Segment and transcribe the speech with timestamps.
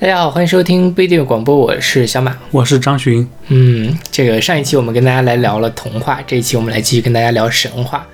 [0.00, 3.28] 大家好，欢迎收听不一定广播，我是小马，我是张巡。
[3.48, 8.06] 嗯，这个上一期我们跟大家来聊了童话，这一期我们来继续跟大家聊神话。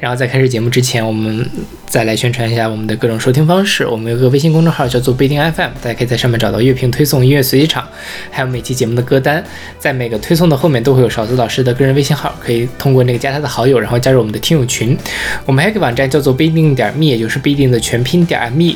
[0.00, 1.46] 然后在开始节目之前，我们
[1.84, 3.86] 再来宣传一下我们的各种收听方式。
[3.86, 7.86] 我们有个微信公众号叫做不一定 FM，大家可以在上面找到乐评推送、音乐随机场，
[8.30, 9.44] 还有每期节目的歌单。
[9.78, 14.96] 在每个推送的后面都会有勺子老师的个人微信号，可以通过那个加他的好友，然后加入我们的听友群。
[15.44, 18.74] 我们还有个网站叫做不一定点 me，也就是不一定的全拼点 me。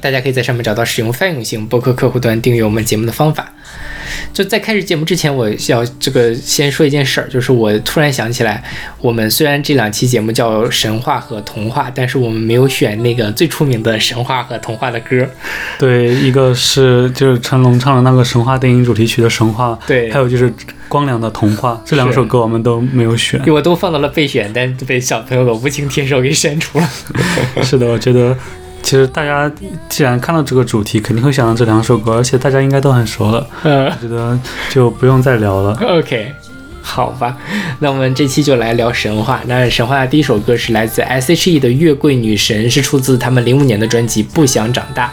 [0.00, 3.52] 大家可以在上面找到使用泛用型播客客户端订阅我们节目的方法。
[4.32, 8.62] 就在开始节目之前，我要这个先说一件事儿，就是我突然想起来，
[9.00, 15.28] 我们虽然这两期节目叫神话和童话，但是我们没有选那个最出名的神话和童话的歌。
[15.78, 20.52] 对，一个是就是成龙唱的那个神话电影主题曲的神话，对，还有就是
[20.88, 26.88] 光良的童话，这两首歌我们都没有选， 我都放到了备选，但被小朋友的无情铁手给删除了。
[27.62, 28.36] 是的，我觉得。
[28.88, 29.52] 其实大家
[29.90, 33.46] 既然看到这个主题，肯定会想到这两首歌，而且大家应该都很熟了。
[33.62, 35.78] 嗯，我觉得就不用再聊了。
[35.82, 36.32] OK，
[36.80, 37.36] 好吧，
[37.80, 39.42] 那我们这期就来聊神话。
[39.44, 45.12] 那神话的第一首歌是来自 S.H.E 的《月桂女神》，是出自他们零五年的专辑《不想长大》。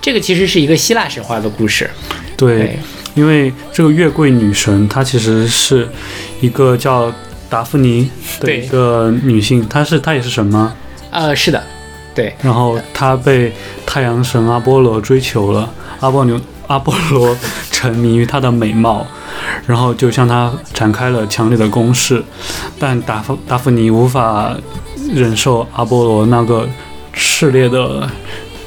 [0.00, 1.90] 这个其实是一个希腊神话的故事。
[2.36, 2.78] 对，
[3.14, 5.88] 因为这个月桂女神她其实是
[6.40, 7.12] 一个叫
[7.48, 10.72] 达芙妮的一个女性，她是她也是神吗？
[11.10, 11.60] 呃，是的。
[12.42, 13.52] 然后他被
[13.86, 15.68] 太阳神阿波罗追求了，
[16.00, 17.36] 阿波牛阿波罗
[17.70, 19.06] 沉迷于她的美貌，
[19.66, 22.22] 然后就向她展开了强烈的攻势，
[22.78, 24.56] 但达芙达芙妮无法
[25.12, 26.68] 忍受阿波罗那个
[27.14, 28.08] 炽烈的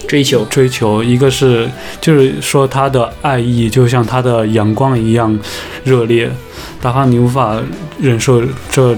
[0.08, 1.70] 追求追求，一个是
[2.02, 5.38] 就是说他的爱意就像他的阳光一样
[5.84, 6.30] 热烈，
[6.82, 7.58] 达芙妮无法
[8.00, 8.96] 忍受这。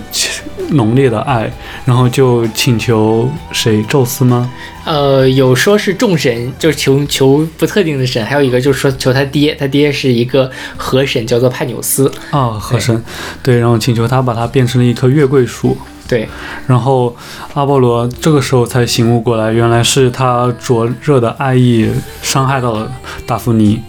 [0.72, 1.52] 浓烈的爱，
[1.86, 3.84] 然后就请求谁？
[3.84, 4.50] 宙斯吗？
[4.86, 12.12] 呃，有说是众神，就是求求不特定的神，还有一个就是说求他爹，他爹是一个河神，叫做帕纽斯。
[12.32, 13.04] 啊，河神，
[13.42, 15.78] 对，然后请求他把它变成了一棵月桂树。
[16.08, 16.30] 对，
[16.68, 17.16] 然后
[17.56, 21.90] 阿波罗这个时候才醒悟过来，原来是他灼热的爱意
[22.22, 22.92] 伤害到了
[23.26, 23.82] 达芙妮，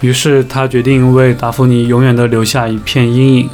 [0.00, 3.50] 于是他决定为达芙妮永远的留下一片阴影。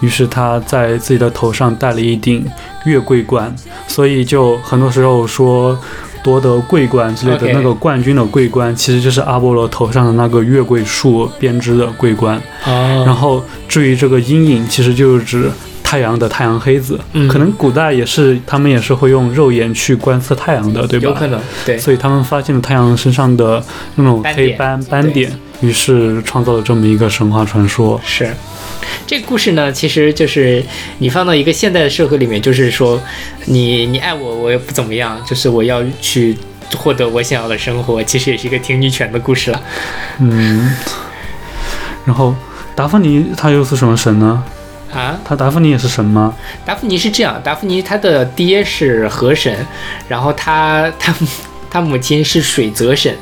[0.00, 2.44] 于是他在自己的头上戴了一顶
[2.84, 3.54] 月桂冠，
[3.88, 5.78] 所以就很多时候说
[6.22, 12.40] 夺得桂冠之类的那个冠军的桂冠，其实就是阿波罗头上的那个月桂树编织的桂冠。
[12.64, 15.50] 然后至于这个阴影，其实就是指
[15.82, 17.00] 太阳的太阳黑子。
[17.28, 21.08] 可能古代也是他们也是会用肉眼去观测太阳的，对吧？
[21.08, 21.40] 有可能。
[21.64, 21.78] 对。
[21.78, 23.64] 所以他们发现了太阳身上的
[23.94, 28.00] 那种黑斑斑点，于是创造了这么一个神话传说。
[28.04, 28.34] 是。
[29.06, 30.62] 这个故事呢，其实就是
[30.98, 33.00] 你放到一个现代的社会里面，就是说，
[33.46, 36.36] 你你爱我，我也不怎么样，就是我要去
[36.76, 39.62] 获得我想要的生活，其实也是一个挺女权的故事了。
[40.18, 40.74] 嗯。
[42.04, 42.34] 然后
[42.74, 44.42] 达芙妮她又是什么神呢？
[44.92, 45.18] 啊？
[45.24, 46.34] 她达芙妮也是神吗？
[46.64, 49.64] 达芙妮是这样，达芙妮她的爹是河神，
[50.08, 51.14] 然后她她
[51.70, 53.14] 她母亲是水泽神，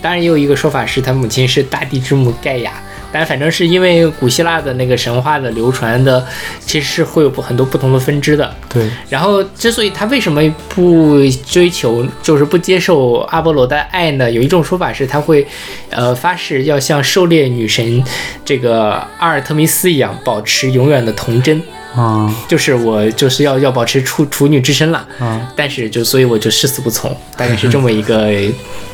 [0.00, 2.72] 当然也有一个说法是他母亲是大地之母盖亚。
[3.16, 6.26] 但反正是因为古希腊的那个神话的流传的，
[6.58, 8.52] 其实是会有很多不同的分支的。
[8.68, 8.90] 对。
[9.08, 14.28] 然后，之所以他为什么不追求，就是不接受阿波罗的爱呢？
[14.28, 15.46] 有一种说法是他会，
[15.90, 18.02] 呃，发誓要像狩猎女神
[18.44, 21.62] 这个阿尔特弥斯一样，保持永远的童真。
[21.94, 22.32] 啊。
[22.48, 25.06] 就是我就是要要保持处处女之身了。
[25.20, 25.46] 嗯。
[25.56, 28.26] 但是就所以我就誓死不从， 大概是这么一个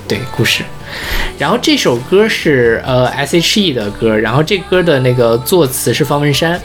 [0.06, 0.62] 对故事。
[1.38, 6.61] 然后这首歌是呃 S.H.E 的歌，然后这歌的那个作词是方文山，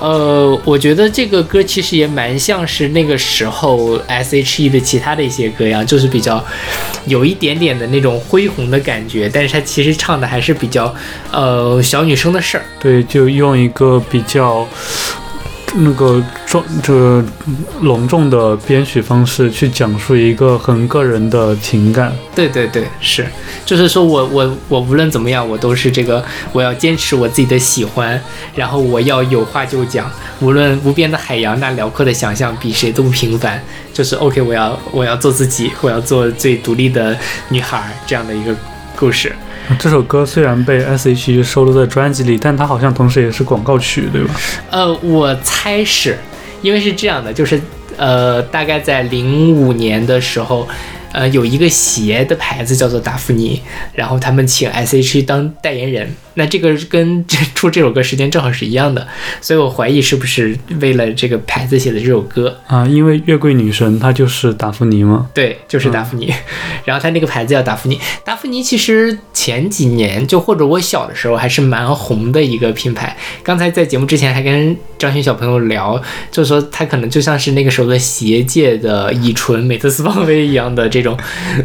[0.00, 6.42] 呃，我觉得这个歌其实也蛮像是那个时候 S.H.E 的其他的一些歌一样，就是比较
[7.06, 10.94] 有一点点的那种恢宏的感觉，但是它其实唱的还是比较
[11.32, 12.64] 呃小女生的事儿。
[12.78, 14.66] 对，就用一个比较。
[15.74, 17.22] 那个重这
[17.82, 23.26] 隆重的编曲方式去讲述一个很个人的情感，对对对，是，
[23.66, 28.20] 就是说我我我无论怎么样，我都是这个，我要坚持我自己的喜欢，
[28.54, 30.10] 然后我要有话就讲，
[30.40, 33.62] 无论无边的海洋，那辽阔的想象比谁都平凡，
[33.92, 37.16] 就是 OK，我要我要做自己，我要做最独立的
[37.50, 38.54] 女孩，这样的一个
[38.96, 39.32] 故事。
[39.78, 44.34] 这首歌虽然被 S.H.E 收录在专辑里，但它好像同时也是广告曲，对吧？
[44.70, 46.16] 呃，我猜是，
[46.62, 47.60] 因为是这样的，就是
[47.96, 50.66] 呃，大概在零五年的时候，
[51.12, 53.60] 呃，有一个鞋的牌子叫做达芙妮，
[53.92, 56.10] 然后他们请 S.H.E 当代言人。
[56.38, 59.04] 那这个跟这出这首歌时间正好是一样的，
[59.40, 62.56] 所以我怀疑是不是为了这个牌子写的这首歌。
[62.68, 65.28] 啊，因为月桂女神她就是达芙妮吗。
[65.34, 66.32] 对，就是达芙妮。
[66.86, 67.98] 然后她那个牌子叫达芙妮。
[68.24, 73.16] 达芙妮其实前几年就或者我小的时候还是蛮红的一个品牌。
[73.42, 76.00] 刚才在节目之前还跟张勋小朋友聊，
[76.30, 81.18] 就说它可能就像是那个时候的鞋界的乙醇、美特斯邦威一样的这种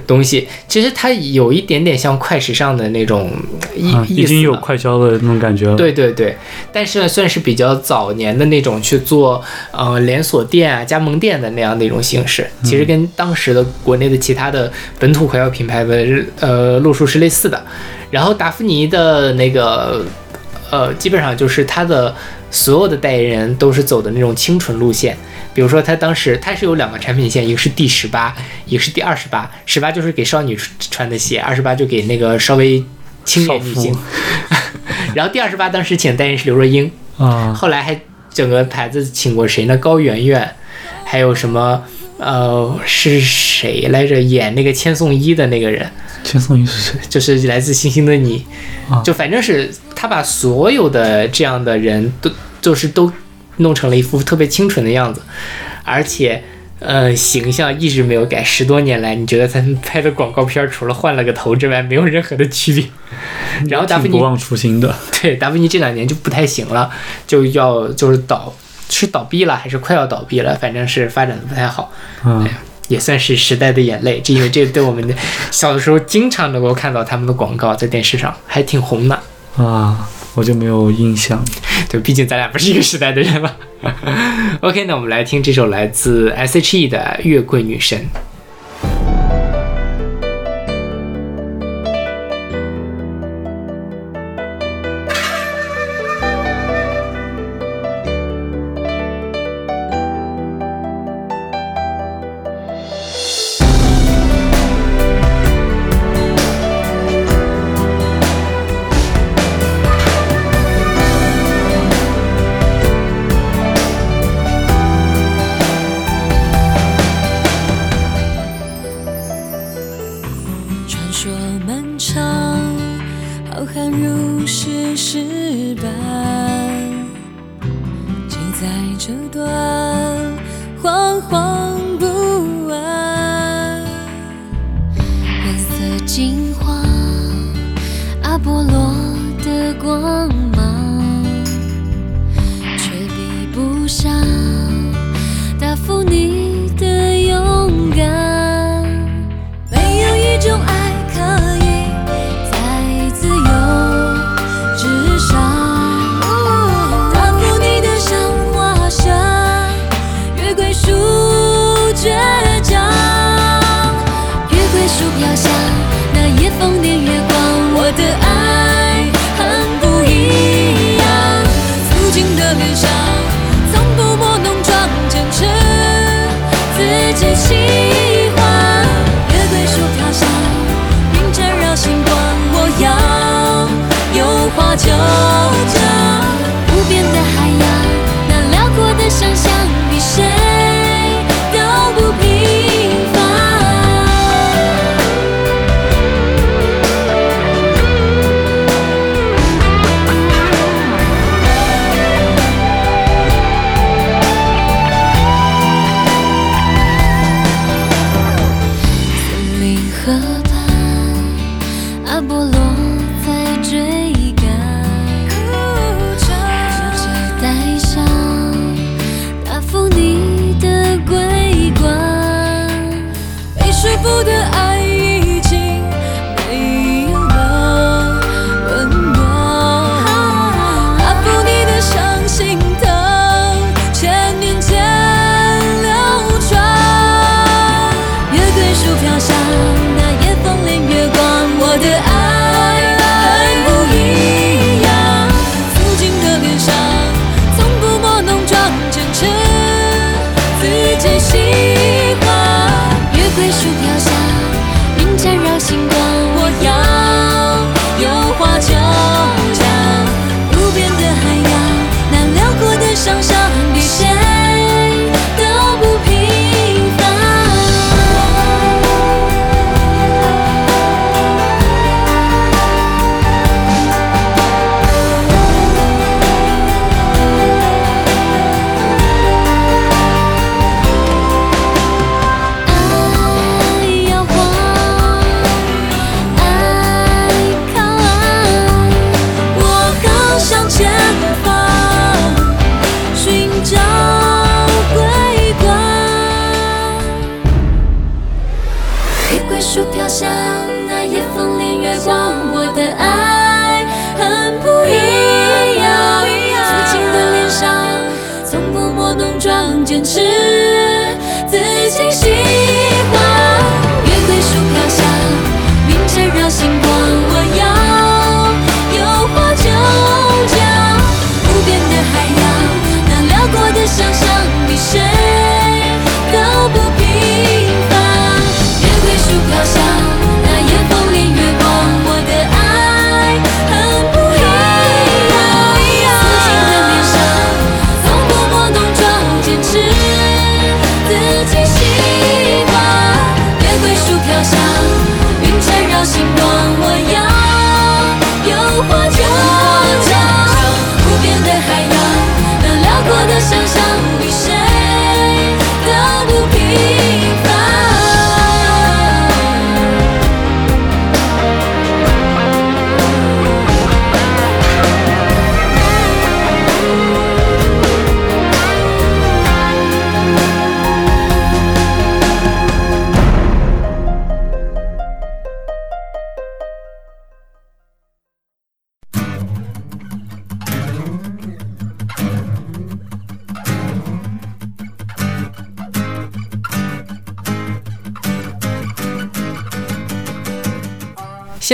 [0.08, 0.48] 东西。
[0.68, 3.32] 其实它有一点点像快时尚的那种
[3.76, 5.76] 意啊，意思已经有了快消的那种感觉了。
[5.76, 6.38] 对对对，
[6.72, 16.08] 但是呢，算是比较早年的那种去做呃连锁店啊、加盟店的那样的一种形式，其实跟当时的国内的其他的本土快消品牌的
[16.40, 17.62] 呃路数是类似的。
[18.10, 20.06] 然后达芙妮的那个
[20.72, 22.16] 呃，基本上就是它的
[22.50, 25.18] 所有的代言人都是走的那种清纯路线。
[25.56, 29.52] 比如说，它当时它是有两个产品线，一个是第十八，一个是第二十八。
[29.68, 30.58] 十八就是给少女
[30.90, 32.84] 穿的鞋，二十八就给那个稍微
[33.24, 34.00] 青年女性少。
[35.16, 38.00] 然后第二十八当时请代言是刘若英，啊，后来还
[38.34, 39.78] 整个牌子请过谁呢？
[39.78, 40.56] 高圆圆，
[41.06, 41.84] 还有什么
[42.18, 44.20] 呃是谁来着？
[44.20, 45.90] 演那个千颂伊的那个人，
[46.24, 47.00] 千颂伊是谁？
[47.10, 48.46] 就是来自星星的你
[48.90, 52.32] 啊，就反正是他把所有的这样的人都
[52.62, 53.12] 就是都
[53.58, 55.22] 弄成了一副特别清纯的样子，
[55.84, 56.44] 而且。
[56.86, 62.86] 呃，形象一直没有改，十多年来，你觉得他们拍的广告片除了换了个头之外，没有任何的区别。
[63.70, 64.94] 然后达芙妮挺不忘初心的。
[65.22, 66.92] 对，达芙妮这两年就不太行了，
[67.26, 68.54] 就要就是倒
[68.90, 71.92] 是倒闭了，还是快要倒闭了，反正是发展的不太好，
[72.26, 72.46] 嗯，
[72.90, 74.20] 也算是时代的眼泪。
[74.22, 75.16] 这因为这对我们的
[75.52, 79.18] 小的时候经常能够看到他们的广告在电视上，还挺红的。
[79.56, 81.44] 啊，我就没有印象。
[81.90, 83.56] 对，毕竟咱俩不是一个时代的人嘛。
[84.62, 88.00] OK，那我们来听这首来自 S.H.E 的《月桂女神》。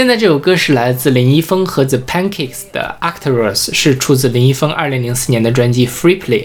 [0.00, 6.44] 现在这首歌是来自林一峰和 The Pancakes 的《Actors》，是出自林一峰2004年的专辑《Free Play》。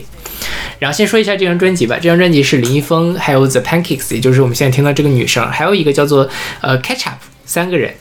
[0.78, 7.94] 然后先说一下这张专辑吧，这张专辑是林一峰还有 The Pancakes，也就是我们现在听到这个女生，还有一个叫做呃 Catch Up 三个人，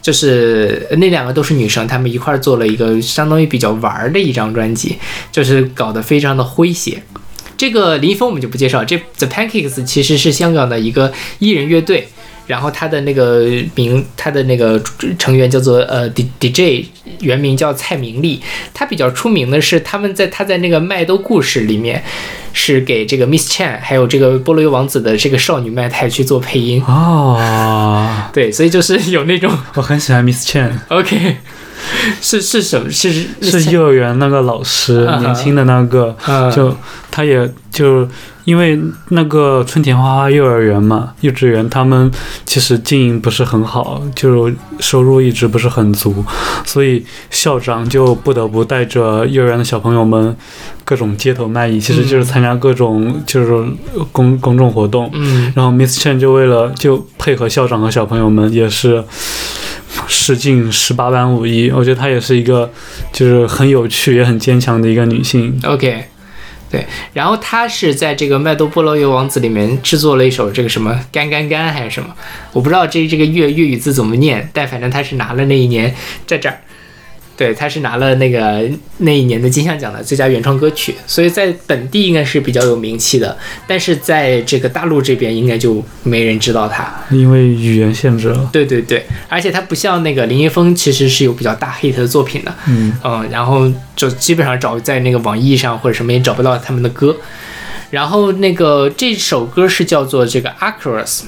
[0.00, 4.96] 就是那两个都是女生，她们一块儿做了一个相当于比较玩儿的一张专辑，
[5.30, 7.02] 就是搞得非常的诙谐。
[7.58, 12.08] 这个林一峰我们就不介绍，这 The Pancakes 其实是香港的一个艺人乐队，
[12.52, 14.78] 然后他的那个名，他的那个
[15.18, 16.86] 成员叫做呃 D D J，
[17.20, 18.42] 原名叫蔡明丽。
[18.74, 22.04] 他比较出名的是他们在他在那个《麦兜故事》里面
[22.52, 26.82] 是给这个 Miss Chan 还有这个菠萝油王子的这个少女麦太去做配音。
[26.86, 31.38] 哦，对，所以就是有那种我很喜欢 Miss Chan OK，
[32.20, 32.90] 是是什么？
[32.90, 33.10] 是
[33.42, 36.74] 是幼儿园那个老师，年轻的那个，嗯就
[37.10, 38.08] 他也就
[38.44, 38.78] 因为
[39.10, 42.10] 那个春田花花幼儿园嘛，幼稚园他们
[42.46, 46.24] 其实经营不是很好，就收入一直不是很足，
[46.64, 50.34] 所以校长就不得不带着幼儿园的小朋友们
[50.84, 53.64] 各种街头卖艺，其实就是参加各种就是
[54.10, 55.10] 公公众活动。
[55.12, 55.52] 嗯。
[55.54, 59.04] 然后 Miss Chen 就为了就配合校长和小朋友们，也是
[60.08, 61.70] 试镜十八般武艺。
[61.70, 62.70] 我觉得她也是一个
[63.12, 65.58] 就是很有趣也很坚强的一个女性。
[65.64, 66.04] OK，
[66.70, 72.14] 对，然后她是在这个《麦兜菠萝油王子》里面制作了一首这个什么干干干还是什么，
[72.52, 75.94] 我不知道这这个粤粤语字怎么念，但反正她是拿了那一年
[76.26, 76.58] 在这儿。
[77.42, 78.62] 对，他是拿了那个
[78.98, 86.88] 那一年的金像奖的最佳原创歌曲，所以在本地应该是比较有名气的，但是在这个大陆这边应该就没人知道他。
[87.10, 97.16] 因为语言限制了，对对对，而且他不像那个林一峰，其实是有比较大 hit 的作品的，嗯，嗯，然后就基本上找在那个网易上或者什么也找不到他们的歌。
[97.90, 101.22] 然后那个这首歌是叫做这个 Acros，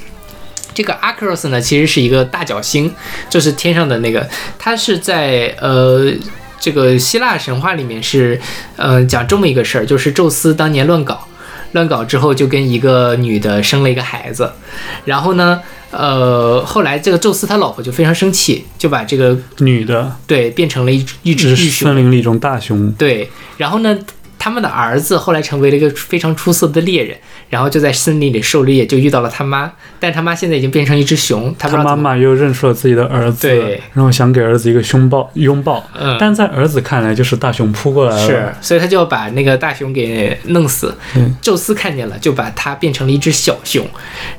[0.74, 2.92] 这个 Acros 呢其实是一个大角星，
[3.30, 4.28] 就是天上的那个，
[4.58, 6.12] 它是在呃。
[6.60, 8.40] 这个希腊神话里面是，
[8.76, 11.28] 呃，讲这么一个事儿，就是宙斯当年乱搞，
[11.72, 14.50] 乱搞之后就跟一个女的生了一个孩子，
[15.04, 23.98] 然后呢，呃，后来这个宙斯他老婆就非常生气，就把这个女的对变成了一一只森，林里一种大熊，对，然后呢，
[24.44, 27.16] 他们的儿子后来成为了一个非常出色的猎人，
[27.48, 33.80] 然后就在森林里狩猎，就遇到了他妈，但他妈现在已经变成一只熊，他妈妈又认出了自己的儿子，对。
[33.94, 40.94] 然后想给儿子一个拥抱拥抱，嗯，但在儿子看来就是大熊扑过来了，是，所以他就要把那个大熊给弄死。
[41.16, 41.34] 嗯。
[41.40, 43.88] 宙斯看见了，就把他变成了一只小熊，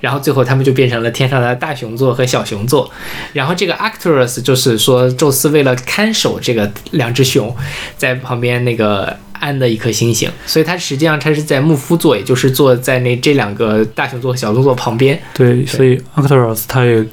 [0.01, 2.87] 然后最后他们就变成了天上的大熊座和小熊座。
[3.33, 7.55] 然后这个 Actors 就是说，宙斯为了看守这个两只熊，
[7.97, 15.21] 在旁边那个安的一颗星星，所以它实际上它是在木夫座，也就是坐在那这两个大熊座和小熊座旁边。
[15.35, 17.05] 对，所以 Arcturus 它也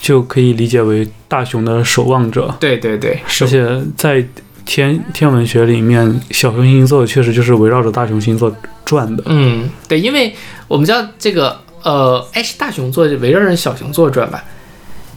[0.00, 3.66] 就可以理解为大熊的守望者，对对对，而且
[3.96, 4.24] 在
[4.64, 8.54] 天天文学里面，小熊星座确实就是围绕着大熊星座
[8.84, 9.24] 转的。
[9.26, 10.32] 嗯，对，因为
[10.68, 14.44] 我们知道这个呃，哎，是大熊座围绕着小熊座转吧？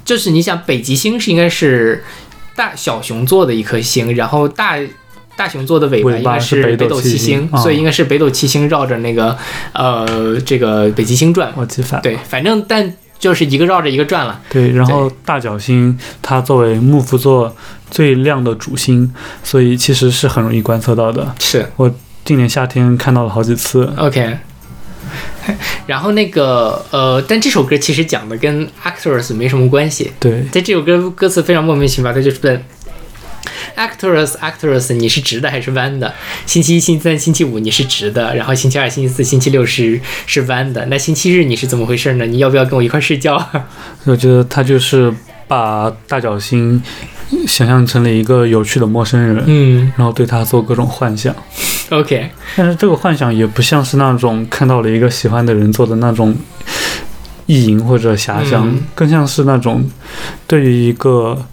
[0.04, 2.04] 就是你想，北极星是应该是
[2.56, 4.78] 大小熊座的一颗星，然后大
[5.38, 9.38] 大熊座的尾巴应该是北北斗七星啊所以应该是北斗七星绕着那个
[9.72, 11.53] 呃这个北极星转。
[11.56, 14.41] 我记反了对，反正但就是一个绕着一个转了。
[14.50, 17.56] 对，然后大角星它作为木夫座
[17.89, 19.13] 最亮的主星，
[19.44, 21.34] 所以其实是很容易观测到的。
[21.39, 21.94] 是我
[22.25, 23.91] 今年夏天看到了好几次。
[23.98, 24.38] OK，
[25.88, 30.12] 然后那个呃，但这首歌其实讲的跟 actors 没什么关系。
[30.20, 32.63] 对，在这首歌歌词非常莫名其妙，它就是问
[33.75, 36.13] actors actors 你是直的还是弯的？
[36.46, 40.86] 星期一、星期三、星期五你是直的，然后星期二、星期四、星期六是是弯的。
[40.88, 42.25] 那星期日你是怎么回事呢？
[42.25, 43.44] 你要不要跟我一块睡觉？
[44.06, 45.13] 我觉得他就是
[45.48, 46.82] 把大脚星
[47.46, 51.36] 想象成了一个有趣的陌生人，嗯然后对他做各种幻想。
[51.89, 56.36] ，OK，但是这个幻想也不像是那种看到了一个喜欢的人做的那种
[57.46, 59.89] 意淫或者遐想，嗯更像是那种
[60.46, 61.46] 对于一个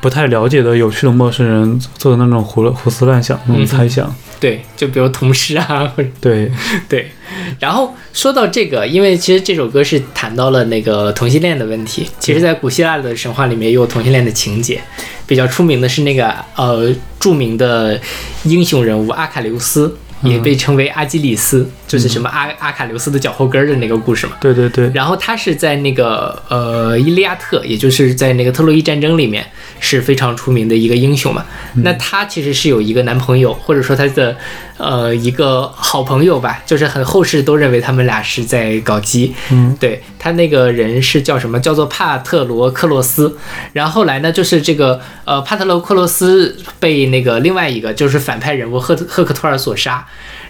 [0.00, 4.14] 不太了解的有趣的陌生人做的那种胡胡思乱想、那种猜想。
[4.40, 6.50] 对，就比如同事啊，或者 对，
[6.88, 7.10] 对。
[7.58, 12.08] 然后说到这个，因为其实这首歌是谈到了那个同性恋的问题。
[12.20, 14.80] 其实，在古希腊的神话里面也有同性恋的情节，
[15.26, 18.00] 比较出名的是那个呃著名的
[18.44, 24.36] 英雄人物阿卡琉斯，也被称为阿基里斯，就是什么阿阿卡琉斯的脚后跟的那个故事嘛。
[24.40, 29.46] 对对对，然后他是在那个呃《伊利亚特》，也就是在那个特洛伊战争里面
[29.80, 31.44] 是非常出名的一个英雄嘛。
[31.74, 34.36] 那他其实是有一个男朋友，或者说他的
[34.78, 39.34] 呃一个好朋友吧，就是很后世都认为他们俩是在搞基。
[39.50, 41.60] 嗯，对他那个人是叫什么？
[41.60, 43.36] 叫做帕特罗克洛斯。
[43.72, 50.06] 然后后来呢，就是这个呃帕特罗克洛斯被那个另外一个就是反派人物赫赫克托尔所杀。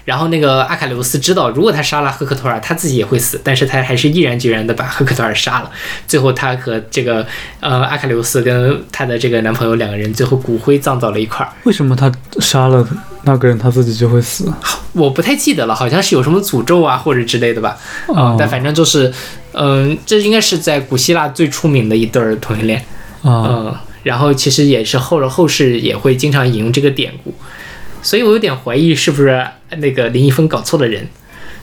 [0.09, 5.69] 然后那个阿卡琉斯知道，如果他杀了赫克托尔，他自己也会死，但是他还是毅然决然的把赫克托尔杀了。
[6.07, 7.23] 最后，他和这个
[7.59, 11.53] 呃阿卡琉斯跟他的这个男朋友两个人最后骨灰葬到了一块儿。
[11.65, 12.83] 为什么他杀了
[13.21, 14.51] 那个人，他自己就会死？
[14.93, 17.77] 我不太记得了，好像是有什么诅咒啊或者之类的吧。
[18.07, 19.13] 啊、哦但反正就是，
[19.51, 22.83] 嗯、这应该是在古希腊最出名的一对儿同性恋。
[23.21, 27.31] 啊，嗯，然后其实也是后后世也会经常引用这个典故，
[28.01, 29.45] 所以我有点怀疑是不是
[29.77, 31.07] 那个林一峰搞错了人，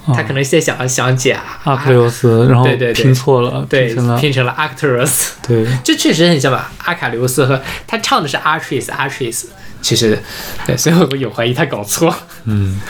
[0.06, 3.02] 他可能现在想想解阿克琉斯，然后对对对。
[3.02, 6.70] 拼错了，对拼成了拼成了 actors，对，这确实很像吧？
[6.84, 9.46] 阿卡琉斯和他唱的是 artist，
[9.82, 10.18] 其实
[10.66, 12.14] 对，所以我有怀疑他搞错。
[12.44, 12.80] 嗯，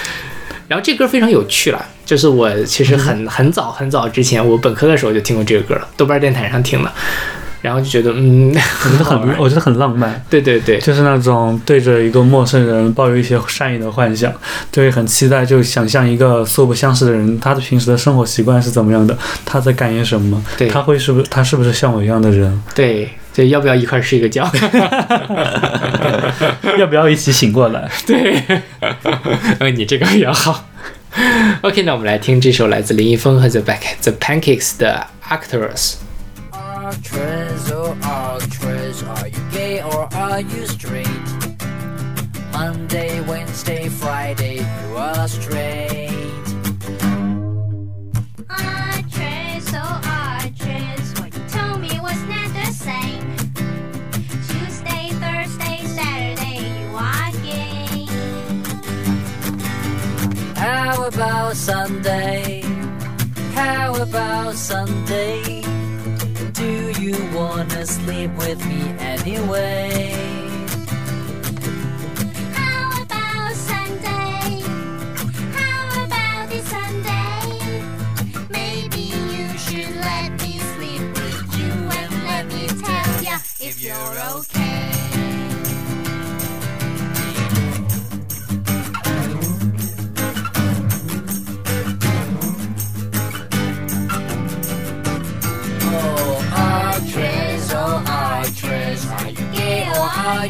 [0.69, 6.93] 然后这歌非常有趣了，就是我其实很很早很早之前，我本科的时候就听过这个歌了，豆瓣电台上听的，
[7.67, 10.25] 然后就觉得嗯，我觉得很，我觉得很浪漫。
[10.31, 14.33] 对对对，就是那种对着一个陌生人抱有一些善意的幻想，
[14.71, 24.49] 就会很期待，就想象一个素不相识的人，他的平时的生活习惯是怎么样的，他在干些什么，对他会是不是他是不是像我一样的人，对对，要不要一块儿睡个觉？
[26.79, 27.91] 要不要一起醒过来？
[28.07, 28.41] 对，
[29.59, 30.69] 呃，你这个比较好。
[31.63, 35.95] OK，那我们来听这首来自林一峰和 The Back The Pancakes 的 Actors。
[36.87, 41.09] Actress, oh actress, are you gay or are you straight?
[42.53, 46.47] Monday, Wednesday, Friday, you are straight.
[48.49, 53.37] Actress, actress, what you told me was not the same.
[54.47, 58.07] Tuesday, Thursday, Saturday, you are gay.
[60.55, 62.63] How about Sunday?
[63.55, 65.56] How about Sunday?
[66.67, 70.36] Do you wanna sleep with me anyway?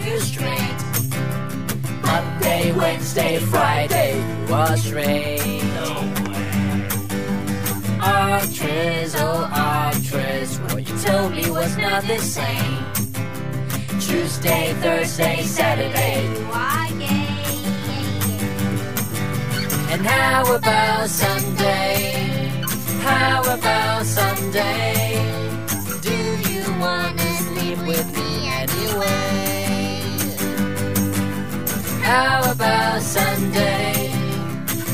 [0.05, 0.79] You straight?
[2.03, 5.63] Monday, Wednesday, Friday, you are straight.
[8.03, 12.85] Actress, oh, actress, what you told me was not the same.
[14.01, 17.29] Tuesday, Thursday, Saturday, You are gay.
[19.93, 22.63] and how about Sunday?
[23.03, 24.96] How about Sunday?
[32.07, 34.11] How about Sunday?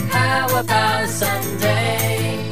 [0.08, 2.48] How about Sunday?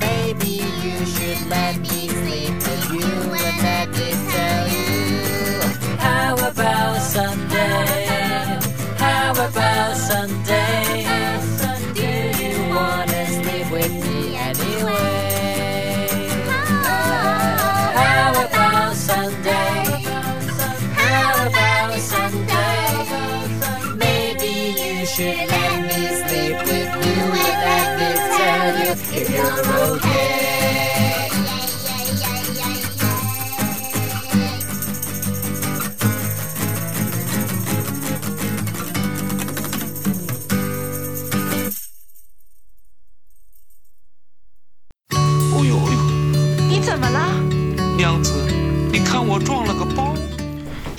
[0.00, 3.10] Maybe you should let me sleep with you
[3.46, 5.60] and let me tell you.
[5.98, 8.58] How about Sunday?
[8.98, 10.41] How about Sunday?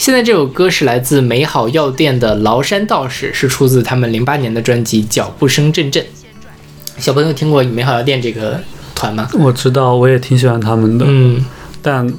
[0.04, 6.04] 现在这首歌是来自美好药店的崂山道士，是出自他们零八年的专辑《脚步声阵阵》。
[6.98, 8.60] 小朋友听过美好药店这个
[8.94, 9.30] 团吗？
[9.40, 11.46] 我知道，我也挺喜欢他们的，嗯，
[11.82, 12.14] 但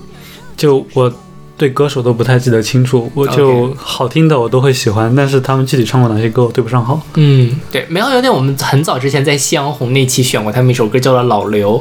[0.57, 1.13] 就我
[1.57, 7.01] 对歌手都不太记得清楚，我就好听的我都会喜欢，但是他们具体唱过哪些歌我对不上号。
[7.15, 11.79] 嗯，对，美好药店我们很早之前在夕阳红那期选过他们一首歌，叫做《老刘》，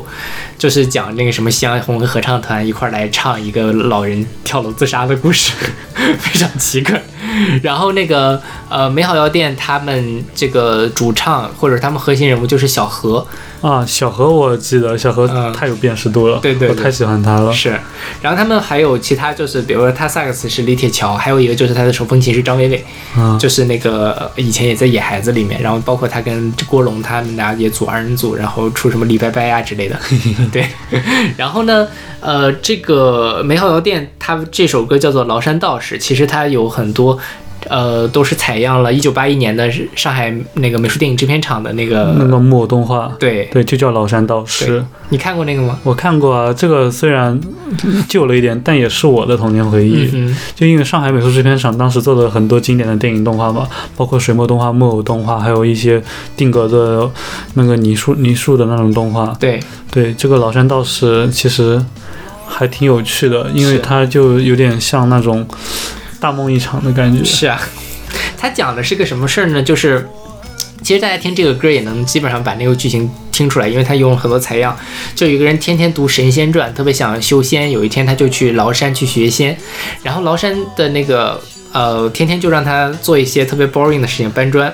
[0.59, 5.51] 就是讲那个什么夕阳红跟合唱团一块儿来唱一个老人跳楼自杀的故事，
[6.19, 7.01] 非常奇怪。
[7.63, 13.25] 然后那个呃，美好药店他们这个主唱或者他们核心人物就是小何，
[13.63, 17.53] 啊，小何我记得，小何嗯太有辨识度了，对对对我太喜欢他了。
[17.53, 17.69] 是，
[18.21, 22.83] 然后他们还有其他，就是比如说他萨克斯是李铁桥，还有一个就是他的手风琴是张伟伟，
[23.17, 29.97] 嗯，就是那个呃以前也在野孩子里面，然后包括他跟郭龙他们俩也组二人组，然后出什么李拜拜啊之类的，
[30.51, 30.67] 对。
[31.37, 31.87] 然后呢，
[32.19, 37.17] 呃，这个美好药店，他这首歌叫做《崂山道士》，其实它有很多。
[37.69, 44.83] 呃，都是采样了1981年的上海那个美术电影制片厂的那个，那个木偶动画，对对，就叫崂山道士。
[45.09, 45.79] 你看过那个吗？
[45.83, 47.39] 我看过啊，这个虽然
[48.07, 50.09] 旧了一点，但也是我的童年回忆。
[50.13, 56.01] 嗯就因为上海美术制片厂当时做了很多经典的电影动画嘛，包括水墨动画、木偶动画，还有一些
[56.35, 57.09] 定格的
[57.53, 59.35] 那个泥塑泥塑的那种动画，。
[59.39, 59.59] 对，
[59.91, 61.83] 对，这个崂山道士其实
[62.47, 65.45] 还挺有趣的，因为它就有点像那种
[66.23, 67.21] 大梦一场的感觉。
[67.21, 67.59] 是啊，
[68.37, 69.61] 他讲的是个什么事儿呢？
[69.61, 70.07] 就是
[70.81, 74.73] 其实大家听这个歌也能基本上把那个剧情听出来，因为他用了很多采样。
[75.13, 79.57] 就有一个人天天读神仙传，特别想修仙，有一天他就去崂山去学仙，
[80.01, 84.73] 然后崂山的那个呃天天就让他做一些特别 boring 的事情，搬砖。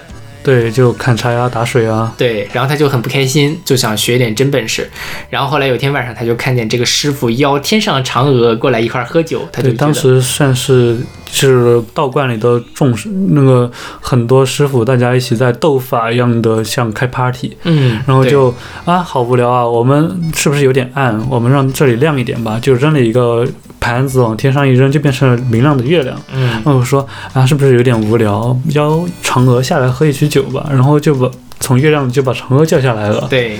[0.49, 2.11] 对，就砍柴啊，打水啊。
[2.17, 4.89] 对，然后他就很不开心，就想学一点真本事。
[5.29, 10.97] 然后后来有一天晚上，他就看见这个师傅邀天上嫦娥过来一块儿喝酒，他就当时算是
[11.31, 18.51] 是道观里的众师，那个很多师傅大家一起在斗法一样的，像开 party，嗯，然后就
[18.85, 21.23] 啊好无聊啊，我们是不是有点暗？
[21.29, 23.47] 我们让这里亮一点吧，就扔了一个
[23.79, 26.19] 盘子往天上一扔，就变成了明亮的月亮。
[26.33, 28.57] 嗯然后我说啊，是不是有点无聊？
[28.69, 33.57] 邀嫦娥下来喝一曲酒吧，然后就把从月亮就把嫦娥叫下来了，对。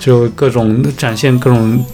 [0.00, 1.84] 就各种展现各种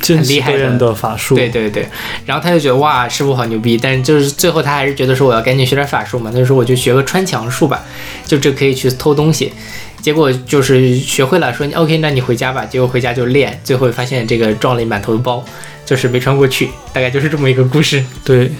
[0.00, 1.34] 真很厉害的法术。
[1.34, 1.88] 对对对，
[2.24, 7.82] 然后他就觉得哇，师傅好牛逼，但是就是最后他还是觉得说我要赶紧学点法术嘛，他就说我就学个穿墙术吧，
[8.24, 9.52] 就这可以去偷东西。
[10.00, 12.64] 结果就是学会了，说 OK，那你回家吧。
[12.64, 15.44] 结果回家就练，最后发现这个撞了一满头的包，
[15.84, 18.04] 就是没穿过去，大概就是这么一个故事。
[18.24, 18.50] 对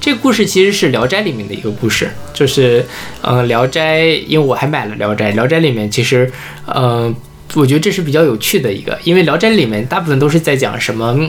[0.00, 2.84] 这个故事其实是《聊斋》里面的一个故事，就是，
[3.22, 6.30] 呃，《聊斋》，因为我还买了《聊斋》，《聊斋》里面其实，
[6.66, 7.12] 呃，
[7.54, 11.28] 我觉得这是比较有趣的一个，因为《聊斋》里面大部分都是在讲什么嗯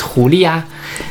[0.00, 0.64] 狐狸啊、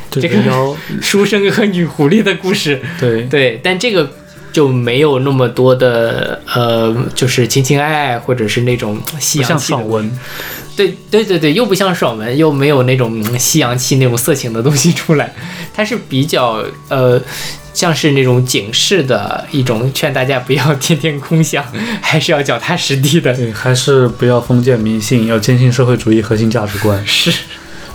[0.10, 4.12] 这这个妖 书生和女狐狸的故事，对对，但这个
[4.52, 10.20] 就没有那么多的，呃，就是情情爱爱或者是那种西不像洋气的爽文。
[10.76, 15.34] 对对对对，又不像爽文，又没有那种嗯西洋气那种色情的东西出来，
[15.74, 17.22] 它是比较呃，
[17.74, 21.64] 像是那种警示的一种，劝大家不要天天空想，
[22.02, 23.34] 还是要脚踏实地的。
[23.36, 27.06] 对，还是不要封建迷信，要坚信社会主义核心价值观。
[27.06, 27.32] 是，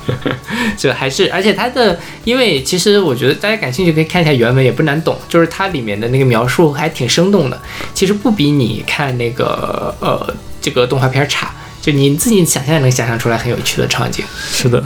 [0.77, 7.61] 就还是，而且它的，因为其实我觉得大家感兴趣可以看一下原文，也不难懂，就是它里面的那个描述还挺生动的，
[7.95, 14.25] 其实不比你看那个呃这个动画片差，就你自己想象也能想象出来很有趣的场景。
[14.51, 14.83] 是的，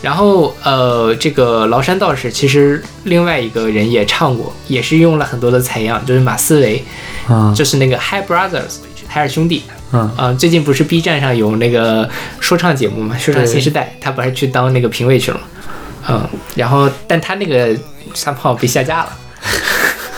[0.00, 6.84] 然后呃，这个崂山道士其实另外一个人也唱过，也是用了很多的采样，就是马思唯，
[7.28, 8.76] 啊，就是那个 Hi Brothers
[9.08, 9.62] 海尔兄弟。
[9.90, 12.08] 嗯，啊、最近不是 B 站上有那个
[12.40, 15.44] 说唱节目嘛，说唱新时代，他不是去当那个评委去了吗？
[16.10, 17.74] 嗯，然后但他那个
[18.14, 19.18] 三炮被下架了。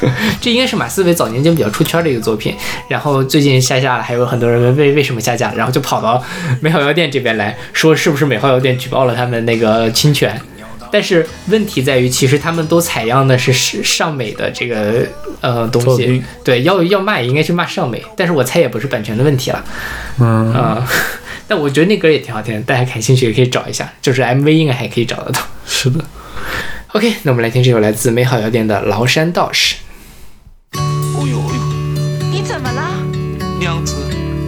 [0.40, 2.56] 这应该是马思唯早年间比较出圈的一个作品，
[2.88, 6.20] 然后最近下架了，还有很多人问为为什么下架，然后就跑到
[6.60, 10.40] 美好药店这边来说是不是美好药店举报了他们那个侵权，
[10.90, 15.06] 但是问题在于，其实他们都采样的是是上美的这个
[15.40, 19.64] 呃东西，对，要要骂也应该去骂上美，但是我猜也不是版权的问题了，
[20.18, 20.86] 嗯，啊、
[21.46, 25.40] 但我觉得那歌也挺好听的，大家感兴趣也可以找一下，就是 MV 应该还可以找得到。
[25.66, 26.04] 是的。
[26.92, 29.76] OK，那我们来听这首来自美好药店的《崂山道士》。
[30.78, 32.90] 哦呦哦呦，你怎么了？
[33.60, 33.94] 娘子，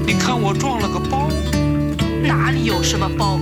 [0.05, 1.28] 你看我撞了个包。
[2.24, 3.40] 哪哪里有什么包？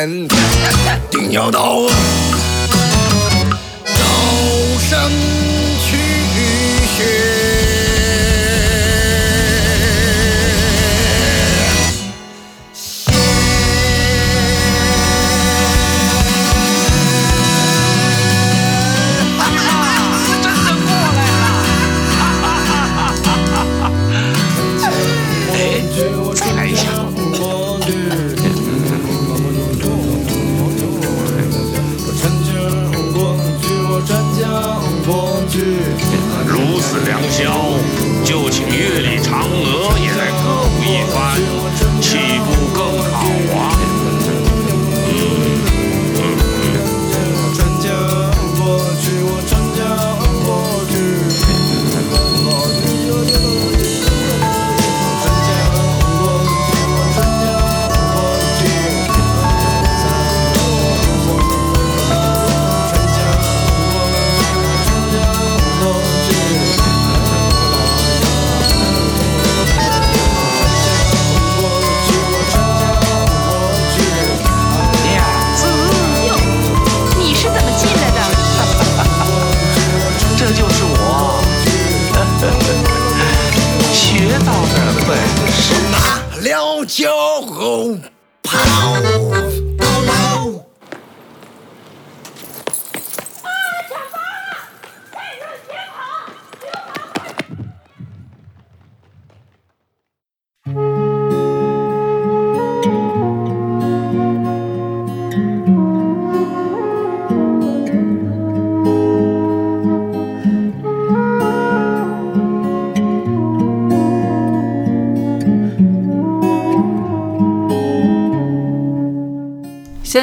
[0.00, 0.39] 可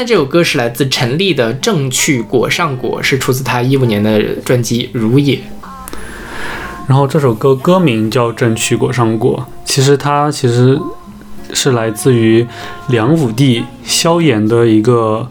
[0.07, 5.35] 这首歌是来自陈粒的《正去果上果》，是出自他一五年的专辑《如也》。
[6.87, 10.79] 然后这首歌歌名叫《正去果上果》，其实它其实
[11.51, 12.47] 是来自于
[12.87, 15.29] 梁武帝萧衍的一个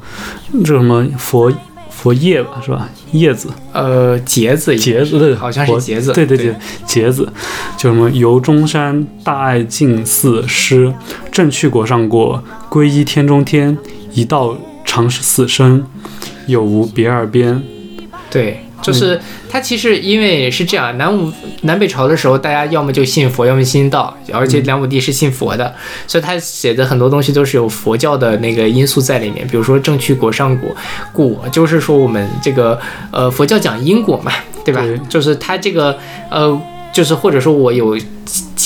[0.63, 1.51] 这什么佛
[1.89, 2.87] 佛叶吧，是吧？
[3.13, 7.27] 叶子，呃，节子，节子，对，好像是佛节子，对对对，节子，
[7.79, 10.93] 就什么游中山大爱近寺师，
[11.33, 13.79] 正去果上果，皈依天中天，
[14.13, 14.55] 一道
[14.97, 15.85] 长死生，
[16.47, 17.63] 有无别二边。
[18.31, 21.31] 对，就是他其实因为是这样，南武
[21.65, 25.75] 南北朝的时候，大家要么就信佛，要么信道，而且梁武帝是信佛的，
[26.07, 29.47] 所以他写的很多东西都是有佛教的那个因素在里面。
[29.47, 30.75] 比如说正去果上果，
[31.13, 32.81] 果就是说我们这个
[33.11, 34.33] 呃佛教讲因果嘛，
[34.65, 34.81] 对吧？
[34.81, 35.99] 对就是他这个
[36.31, 36.59] 呃。
[36.93, 37.95] 就是或者说我有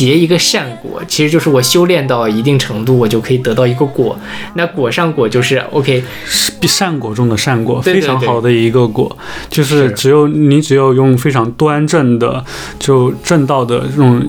[0.00, 4.18] 结一个善果，其实就是我修炼到一定程度，我就可以得到一个果。
[4.54, 9.14] 那果上果就是 OK，是善果中的善果，对对非常好的一个果，
[9.50, 12.42] 就是是只有你只有用非常端正的、
[12.78, 14.26] 就正道的这种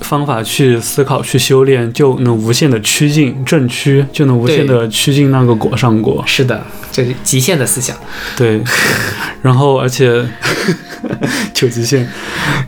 [0.00, 6.22] 方法去思考、去修炼，就能无限的趋近正趋，就能无限的趋近那个果上果。
[6.26, 6.62] 是的，
[6.92, 7.96] 这是极限的思想。
[8.36, 8.60] 对，
[9.42, 10.24] 然后而且
[11.54, 12.06] 求极限，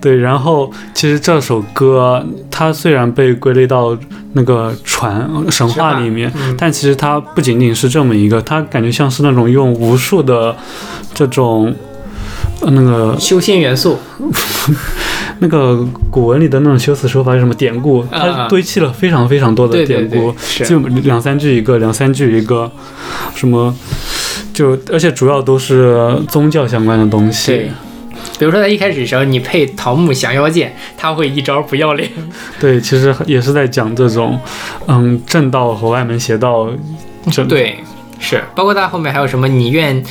[0.00, 3.96] 对，然后其实这首歌它虽然被归类到
[4.32, 10.56] 那个传神话里面，嗯但其实它不仅仅是这么一个，它感觉像是那种用无数的
[11.14, 11.74] 这种。
[12.60, 13.98] 呃那个修仙元素，
[15.42, 17.98] 那个古文里的那种修辞手法是什么典故？
[18.02, 20.32] 啊它堆砌了非常非常多的典故
[20.64, 22.70] 就两三句一个，两三句一个，
[23.34, 23.74] 什么
[24.54, 27.70] 就而且主要都是宗教相关的东西对。
[28.38, 32.08] 比如说在一开始的时候，你配桃木降妖剑，他会一招不要脸。
[32.60, 34.38] 对，其实也是在讲这种，
[34.86, 36.68] 嗯，正道和外门邪道
[37.30, 37.78] 这对，
[38.20, 40.02] 是，包括他后面还有什么你愿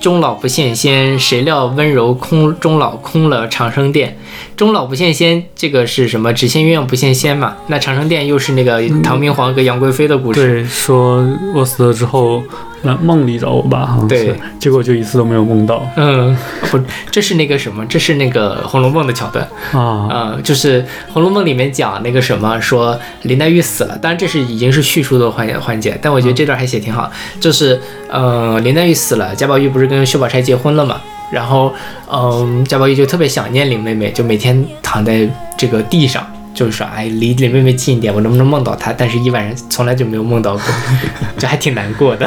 [0.00, 4.16] 终老不羡仙，谁料温柔空终老空了长生殿。
[4.56, 6.32] 终老不羡仙，这个是什么？
[6.32, 7.54] 只羡鸳鸯不羡仙嘛？
[7.66, 10.40] 那长生殿又是那个唐明皇跟杨贵妃的故事。
[10.40, 11.22] 对，说
[11.54, 12.42] 我死了之后，
[12.82, 16.34] 来梦里找我吧，好像是对，结果就一次都没有梦到嗯，
[16.70, 16.80] 不，
[17.10, 17.84] 这是那个什么？
[17.84, 19.46] 这是那个《红楼梦》的桥段。
[19.72, 20.82] 啊，呃，就是
[21.12, 27.12] 《红楼梦》里面讲那个什么，说林黛玉死了，当然这是已经是叙述的环环节，但我觉得这段还写挺好。
[27.38, 27.78] 就是
[28.08, 30.98] 呃，林黛玉死了，贾宝玉不是跟薛宝钗结婚了嘛？
[31.30, 31.74] 然后
[32.10, 36.26] 嗯、贾宝玉就特别想念林妹妹，就每天躺在这个地上。
[36.54, 38.90] 就是说，哎，离林妹妹近一点，我能不能梦到她？
[38.90, 40.64] 但是一晚上从来就没有梦到过，
[41.36, 42.26] 就还挺难过的。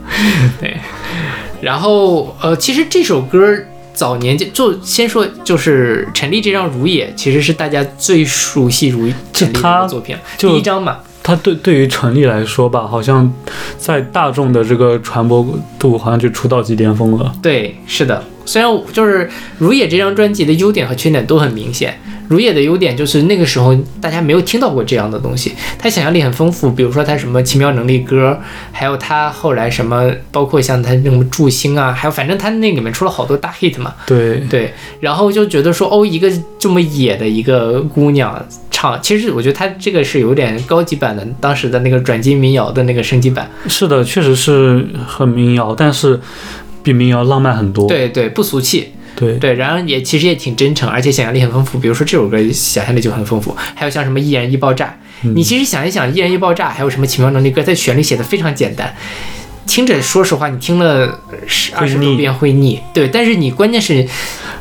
[0.58, 0.74] 对，
[1.60, 3.58] 然后呃，其实这首歌
[3.92, 11.00] 早年间就先说，就是陈粒这张《如也》，其实是大家最熟悉如陈粒的作品，第一张嘛。
[11.28, 13.30] 它对对于陈粒来说吧，好像
[13.76, 15.46] 在大众的这个传播
[15.78, 17.30] 度，好像就出道即巅峰了。
[17.42, 18.24] 对，是的。
[18.46, 19.26] 虽然就是
[19.58, 21.94] 《如也》这张专辑的优点和缺点都很明显，
[22.28, 28.38] 《如也》的优点就是那个时候大家没有听到过这样的东西，他想象力很丰富，比如说他什么奇妙能力歌，
[28.70, 33.94] 还有他后来什么，包括像他那种祝星啊，还有反正他那里面出了好多大 hit 嘛。
[34.06, 43.50] 对，对，然后就觉得说，哦，一个这么野的一个姑娘唱，其实我觉得她这个是有点高级版的，当时的那个转基民谣的那个升级版。
[43.68, 46.20] 是的，确实是很民谣，但是
[46.82, 47.88] 比民谣浪漫很多。
[47.88, 48.92] 对对，不俗气。
[49.18, 51.78] 对对，然后也其实也挺真诚，而且想象力很丰富。
[51.78, 54.96] 比如说这首歌想象力就很丰富，还有像什么《易燃易爆炸》，
[55.34, 58.94] 你其实想一想，《易燃易爆炸》还有什么奇妙能力歌，它旋律写的非常简单。
[59.66, 63.06] 听着，说实话，你听了十二十多遍会腻，对。
[63.06, 64.06] 但是你关键是，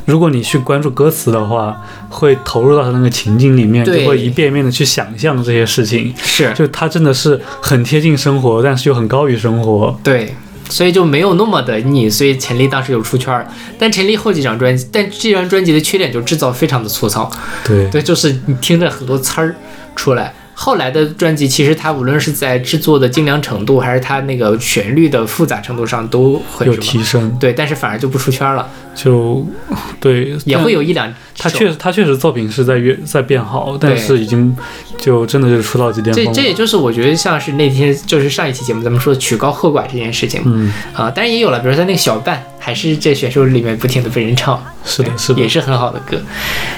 [0.03, 6.13] 如果你去关注歌词的话，会投入到他那个情境里面，就会一遍一遍的去想象这些事情。
[6.21, 9.97] 是就他真的是很贴近生活，但是又很高于生活。
[10.03, 10.35] 对，
[10.69, 12.09] 所以就没有那么的腻。
[12.09, 13.47] 所以陈粒当时就出圈了，
[13.77, 17.31] 但陈粒后几张专辑，但这张专辑的缺点就制造非常的粗糙，
[17.65, 19.55] 对，对，就是你听着很多词儿
[19.95, 20.33] 出来。
[20.59, 29.45] 后来的专辑，其实它无论是在制作的精良程度，还是它那个旋律的复杂程度上，都很有提升，对，但是反而就不出圈了，就
[29.99, 31.13] 对，也会有一两首。
[31.37, 34.57] 他确实，他确实作品是在越在变好，但是已经
[34.97, 36.25] 就真的就是出道即巅峰。
[36.25, 46.17] 这这也就是我觉得像是那天就是上一期节目咱们说的曲高和寡这件事情嗯，啊，当然也有了，比如说那个小半，还是这选秀里面不停的被人唱，是的，是的也，是很好的歌。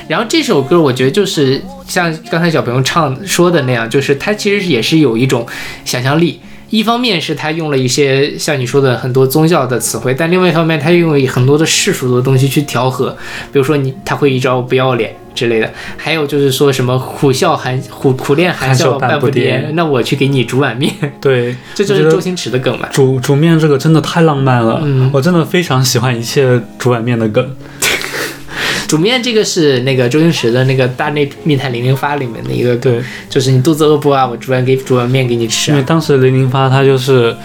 [0.10, 5.46] 然后这首歌我觉得就是像刚才小朋友唱说的那样，就是它其实也是有一种
[5.86, 6.42] 想象力。
[6.72, 13.10] 一方面是他用了一些像你说的很多宗教的词汇，但另外一方面他用了很多的世俗的东西去调和，
[13.52, 22.88] 比如说你他会一招不要脸之类的，还有就是说什么苦笑含苦苦练含含笑笑半步癫癫，那我去给你煮碗面，对，这就是周星驰的梗嘛。
[22.92, 27.56] 煮煮面这个真的太浪漫了，嗯我真的非常喜欢一切煮碗面的梗。
[28.90, 34.26] 煮面这个是那个周星驰的那个《大内密探零零发》里面的一个梗，对，就是你肚子饿不啊？
[34.26, 35.76] 我煮碗给煮碗面给你吃啊。
[35.76, 37.36] 因为当时零零发他就是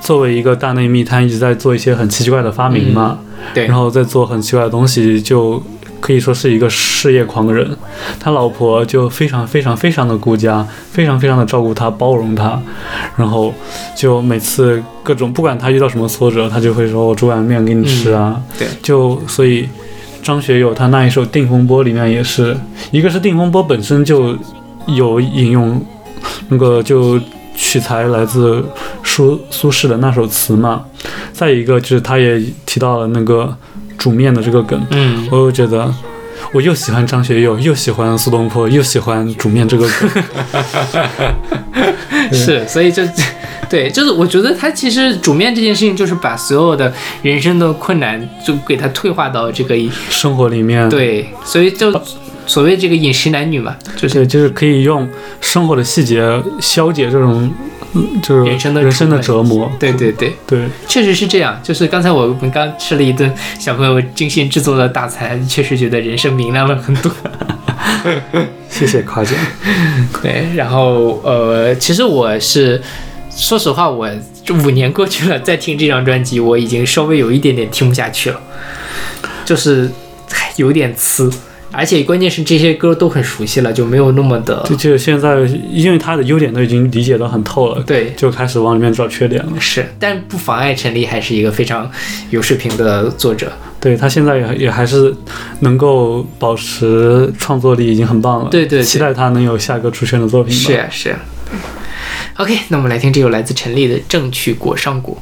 [0.00, 3.18] 作为一个大内密探，一直在做一些很奇怪的发明嘛，
[3.52, 5.62] 对，然后在做很奇怪的东西，就
[6.00, 7.76] 可以说是一个事业狂人。
[8.18, 12.58] 他老婆就非常非常非常的顾家，非常非常的照顾他，包容他，
[13.18, 13.52] 然后
[13.94, 18.40] 就每次各种不管他遇到什么挫折，他就会说我煮碗面给你吃啊。
[18.58, 19.68] 对就所以
[20.22, 22.56] 张学友他那一首《定风波》里面也是
[22.90, 24.36] 一个是《定风波》本身就
[24.86, 25.80] 有引用
[26.48, 27.20] 那个就
[27.54, 28.64] 取材来自
[29.02, 30.84] 苏苏轼的那首词嘛，
[31.32, 33.54] 再一个就是他也提到了那个
[33.98, 35.92] 煮面的这个梗，嗯，我又觉得。
[36.52, 40.10] 我又喜欢张学友，又喜欢苏东坡，又喜欢煮面这个梗。
[42.32, 43.02] 是，所以就
[43.68, 49.74] 对，就是我觉得他其实煮面这件事情，就是把所有的人生的困难就给他退化到这个
[50.08, 51.92] 生活里面，对，所以就
[52.46, 55.08] 所谓这个饮食男女嘛，就是，就是可以用
[55.40, 56.20] 生活的细节
[56.60, 57.79] 消解这种，嗯
[58.22, 59.70] 就是人生的人生的折磨。
[59.78, 61.58] 对对对，对，确实是这样。
[61.62, 67.10] 就是刚才我们刚吃了一顿小朋友精心制作的大餐，确实觉得人生明亮了很多。
[68.70, 69.34] 谢谢夸奖。
[70.22, 72.80] 对，然后呃，其实我是
[73.30, 74.08] 说实话，我
[74.44, 78.40] 这五年过去了，再听这张专辑，我已经稍微有一点点听不下去了，
[79.44, 79.90] 就是
[80.56, 81.32] 有点呲，
[81.72, 85.36] 而且关键是这些歌都很熟悉了，就没有那么的就就现在，
[85.72, 88.12] 因为他的优点都已经理解得很透了，对。
[88.16, 89.52] 就开始往里面找缺点了。
[89.58, 91.90] 是，但不妨碍陈粒还是一个非常
[92.30, 93.52] 有水平的作者。
[93.80, 95.14] 对他现在也也还是
[95.60, 98.50] 能够保持创作力，已经很棒了。
[98.50, 100.60] 对对对期待他能有下一个出圈的作品吧。
[100.60, 101.20] 是啊、是啊、
[102.36, 105.16] OK，那我们来听这首来自陈粒的《正去果上果》。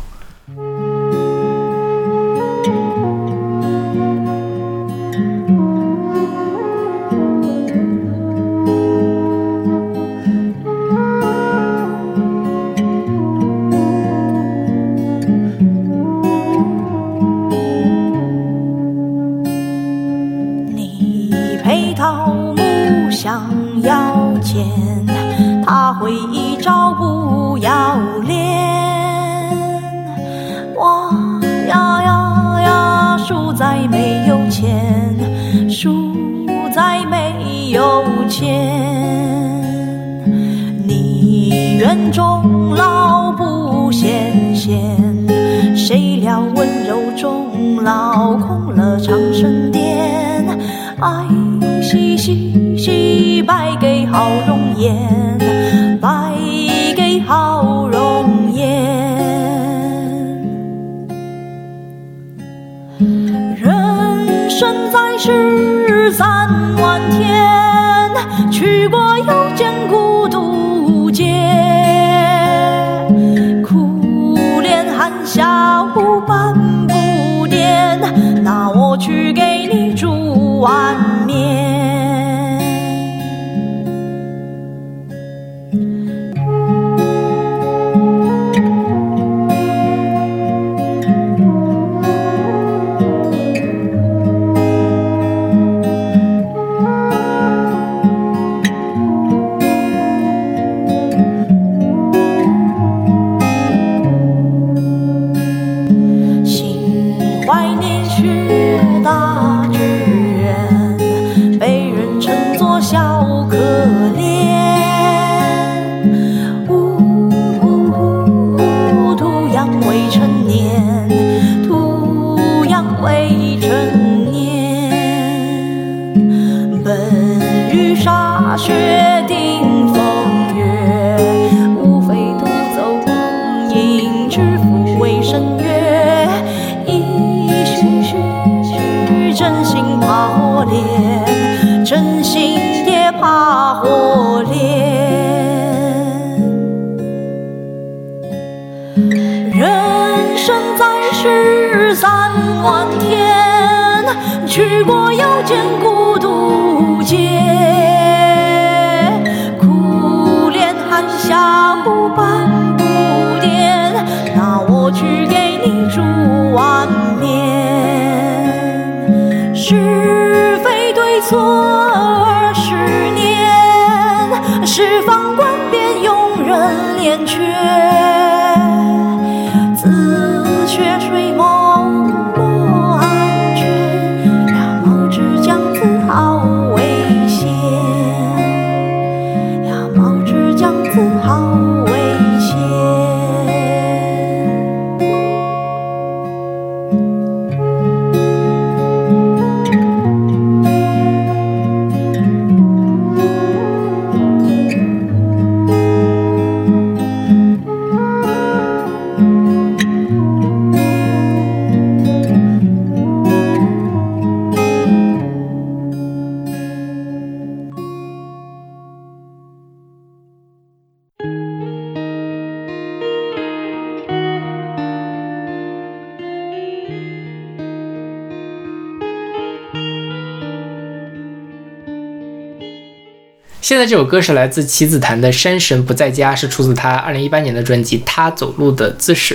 [233.88, 239.34] 这首歌是来自棋子坛的《山神不在家》，是出自他二零一八年的专辑《他走路的姿势》。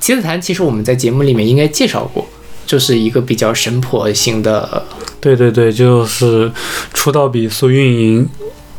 [0.00, 2.26] 棋子坛其实我们在节目里面应该介绍过，
[2.64, 4.82] 就是一个比较神婆型的，
[5.20, 6.50] 对对对，就是
[6.94, 8.28] 出道比苏运莹，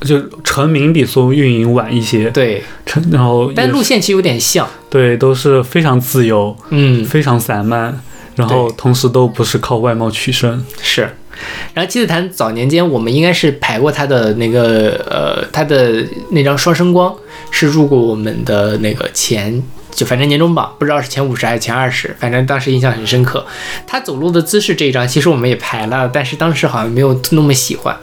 [0.02, 8.02] 就成名比苏运莹晚一些，对，成然后但路线其实有点像，对都是非常自由，嗯，非常散漫，
[8.36, 10.66] 然后同时都不是靠外貌取胜。
[10.82, 11.08] 是。
[11.74, 17.12] 然后七子谈早年间我们应该是排过他的那个呃他的那张《双生光》，
[17.52, 23.46] 是入过我们的那个前就反正年终榜，不知道是前五十还是前二十，反正当时印象很深刻。
[23.86, 27.96] 他走路的姿势这一张其实我们也排了，但是当时好像没有那么喜欢，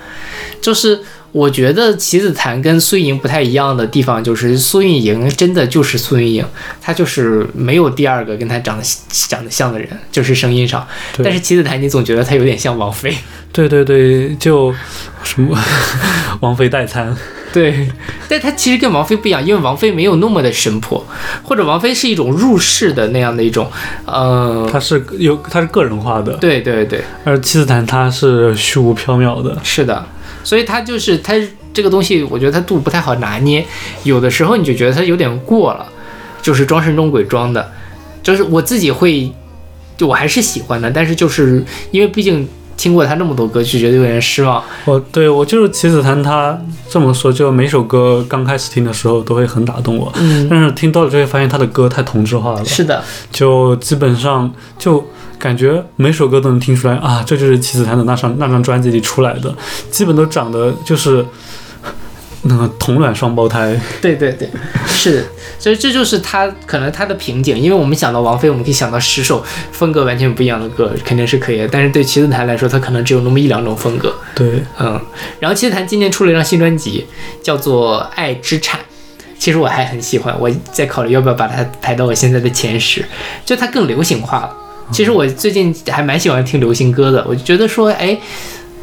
[0.60, 1.00] 就是。
[1.32, 6.44] 我觉得棋子坛跟苏运莹不太一样的地方，就是苏运莹真的就是苏运莹，
[6.80, 10.86] 她就是没有第二个跟她长得长得像的人，就是声音上。
[11.22, 13.14] 但是棋子坛，你总觉得她有点像王菲。
[13.52, 14.74] 对对对，就
[15.22, 15.56] 什么
[16.40, 17.16] 王菲代餐，
[17.52, 17.88] 对，
[18.28, 21.04] 但她其实跟王菲不一样，因为王菲没有那么的神婆，
[21.42, 23.68] 或者王菲是一种入世的那样的一种，
[24.04, 30.06] 呃，她是有她是个人化的，对对对，而棋子坛她是虚无缥缈的，是的，
[30.42, 31.34] 所以他就是他
[31.72, 33.64] 这个东西，我觉得他度不太好拿捏，
[34.04, 35.86] 有的时候你就觉得他有点过了，
[36.42, 37.70] 就是装神装鬼装的，
[38.22, 39.32] 就是我自己会，
[39.96, 44.64] 就我还是喜欢的，但是就是因为毕竟听过他那么多歌，就觉得有点失望。
[44.86, 55.06] 我对我就是棋子坛，他这么说，就每首歌刚开始听的时候都会很打动我，嗯，但是听多了就会发现他的歌太同质化了，是的，就基本上就
[55.40, 59.52] 感觉每首歌都能听出来啊，这就是棋子坛的那张那张专辑里出来的，
[59.90, 61.24] 基本都长得就是
[62.42, 64.48] 那个同卵双胞胎，对对对，
[64.86, 65.24] 是，
[65.58, 71.66] 所以这就是他可能他的瓶颈，因为我们想到王菲，我们可以想到十首风格完全不一样的歌，肯定是可以的。
[71.68, 74.14] 但是对棋子坛来说，他可能只有那么一两种风格。
[74.34, 75.00] 对，嗯，
[75.38, 77.06] 然后棋子坛今年出了一张新专辑，
[77.42, 78.78] 叫做《爱之产》，
[79.38, 83.04] 其实我还很喜欢，我在考虑要不要把它排到我现在的前十，
[83.44, 84.56] 就它更流行化了。
[84.92, 88.18] 其实我最近还蛮喜欢听流行歌的，我就觉得说，哎，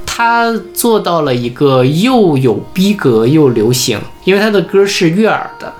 [0.05, 5.71] 他做到了一个又有逼格又流行，因为他的歌是悦耳的，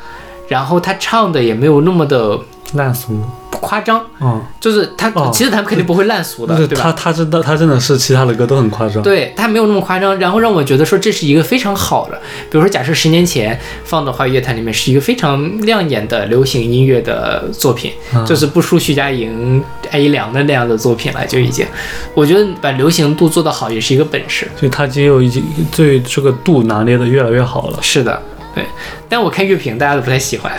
[0.48, 2.38] 然后他唱的也没有那么的
[2.74, 3.20] 烂俗，
[3.62, 5.30] 夸张，嗯，就是他哦。
[5.34, 6.84] 其实他们肯定不会烂俗的，就是对吧？
[6.84, 18.26] 他他真的他真的是其他的歌都很夸张，对他没有那么夸张，然后让我觉得说这是一个非常好的，比如说假设十年前放的话，乐坛里面是一个非常亮眼的流行音乐的作品，嗯。
[18.26, 21.66] 就是不输徐佳莹、艾怡良的那样的作品了，就已经，
[22.14, 24.46] 我觉得把流行度做得好也是一个本事。
[24.60, 25.42] 所以他就有已经
[25.76, 27.80] 对这个度拿捏的越来越好了。
[27.82, 28.22] 是的，
[28.58, 28.66] 对。
[29.08, 30.52] 但我看乐评，大家都不太喜欢，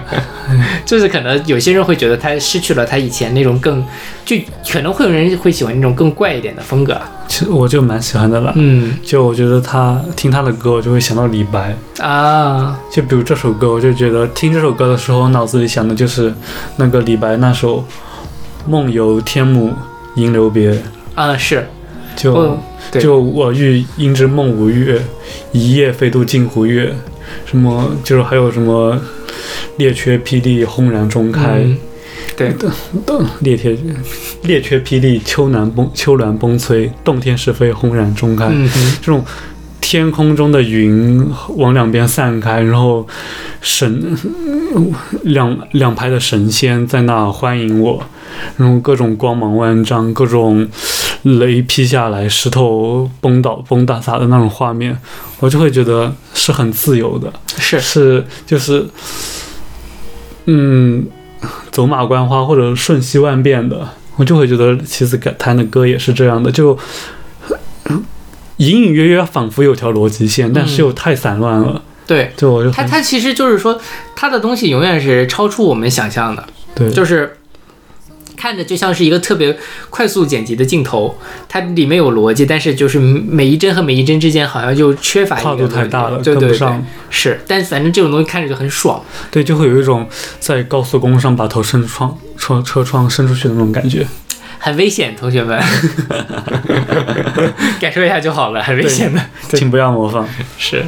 [0.86, 3.84] 就是可能有些人会觉得他失去了他以前那种更，
[4.24, 4.36] 就
[4.70, 6.98] 可能会有人会喜欢那种更怪一点的风格。
[7.28, 11.76] 其实我就蛮喜欢的啦，嗯就我觉得他听他的歌，我就会想到李白。
[11.98, 16.32] 啊，就比如这首歌，我就觉得听这首歌的时候，脑子里想的就是
[16.76, 17.80] 那个李白那首
[18.66, 19.70] 《梦游天姥
[20.14, 20.70] 吟留别》，
[21.14, 21.66] 啊是，
[22.16, 22.56] 就、
[22.92, 25.02] 就我欲因之梦无月，
[25.52, 26.94] 一夜飞渡镜湖月，
[27.44, 28.98] 什么就是还有什么
[29.76, 31.76] 列缺霹雳轰然中开，嗯。
[32.36, 32.54] 对，
[33.40, 33.74] 列铁
[34.42, 38.68] 列缺霹雳秋南崩秋峦崩摧，洞天是非轰然中开，嗯，
[39.00, 39.24] 这种
[39.80, 41.26] 天空中的云
[41.56, 43.06] 往两边散开，然后
[43.62, 44.14] 神
[45.22, 48.02] 两两排的神仙在那欢迎我，
[48.58, 50.68] 然后各种光芒万丈，各种
[51.22, 54.96] 雷劈下来，石头崩倒崩打砸的那种画面，
[55.40, 58.86] 我就会觉得是很自由的，是是就是，
[60.44, 61.06] 嗯，
[61.70, 66.78] 走马观花或者瞬息万变的，我就会觉得妻子弹的歌也是这样的，就
[68.58, 71.82] 隐隐约约仿佛有条逻辑线，但是又太散乱了。
[72.06, 72.32] 对。
[72.36, 73.78] 就我就很它它其实就是说，
[74.14, 77.36] 他的东西永远是超出我们想象的，对，就是
[78.36, 79.56] 看着就像是一个特别
[79.90, 81.18] 快速剪辑的镜头，
[81.48, 86.86] 它里面有逻辑，但是就是每一帧和每一帧之间好像就缺乏一个跨度太大了，对对对跟不上。
[87.10, 89.02] 是，但反正这种东西看着就很爽。
[89.30, 90.06] 对，就会有一种
[90.38, 94.06] 在高速公路上把头伸窗车车窗伸出去的那种感觉。
[94.58, 95.62] 很危险，同学们，
[97.78, 99.20] 感受一下就好了，很危险的。
[99.50, 100.26] 请不要模仿。
[100.58, 100.84] 是，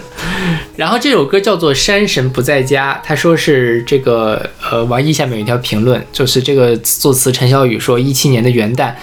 [0.77, 8.95] 然后这首歌叫做《山神不在家》，他说是这个呃，网易下面有一条评论，就是这个作词陈小雨说，一七年的元旦。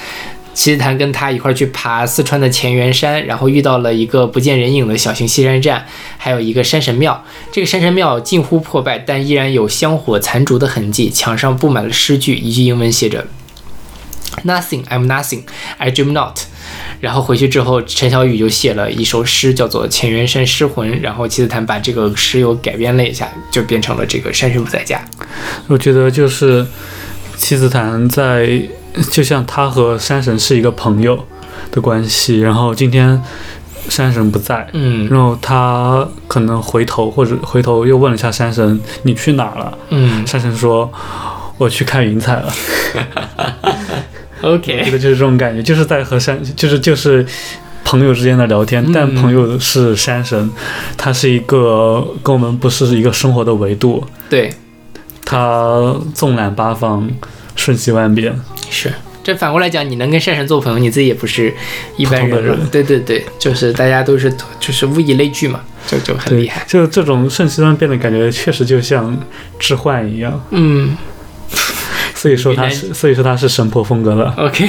[0.54, 5.86] 齐子檀跟他一块儿去爬四川的乾元山，然后遇到了一个不见人影的小型西山站，
[6.18, 7.26] 还有一个山神庙。
[7.52, 13.28] 这个山神庙近乎破败，但依然有香火残烛的痕迹，墙上布满了诗句，一句英文写着
[14.44, 15.44] “Nothing, I'm nothing,
[15.78, 16.40] I dream not”。
[17.00, 20.92] 然后回去之后，陈小雨就写了一首诗，叫做《乾元山失魂》。
[21.02, 25.00] 然后齐子檀把这个诗又改编了一下，就变成了这个《山神不在家》。
[25.68, 26.66] 我觉得就是
[27.38, 28.62] 妻子坛在，
[29.12, 31.26] 就像他和山神是一个朋友
[31.72, 33.22] 的关系，然后今天
[33.90, 40.92] 山神不在，嗯然后他可能回头或者回头又问了一下山神：“你去哪儿了？”嗯山神说
[41.60, 42.52] ：“我去看云彩了。
[44.42, 47.26] ”我觉，OK，这个就是这种感觉，就是在和山，就是就是
[47.84, 50.52] 朋友之间的聊天，但嗯朋友是山神，
[50.98, 54.52] 他是一个跟我们不是一个生活的维度，对，
[55.24, 57.10] 他纵览八方，
[57.56, 58.38] 瞬息万变。
[58.70, 58.92] 是。
[59.24, 61.52] 这反过来讲，你能跟山神做朋友，你自己也不是
[61.98, 66.64] 一般人对对对，就是大家都是就是物以类聚嘛，就就很厉害。
[66.68, 69.18] 就这种瞬息万变的感觉，确实就像
[69.58, 70.40] 置换一样。
[70.52, 70.96] 嗯
[72.26, 74.28] 所以说他是，所以说他是神婆风格的。
[74.36, 74.68] ，OK，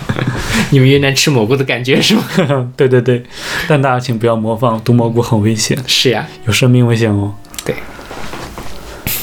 [0.68, 2.22] 你们云南吃蘑菇的感觉是吗？
[2.76, 3.22] 对对对，
[3.66, 7.34] 但大家请不要模仿，毒蘑菇很危险，是呀，有生命危险哦。
[7.64, 7.74] 对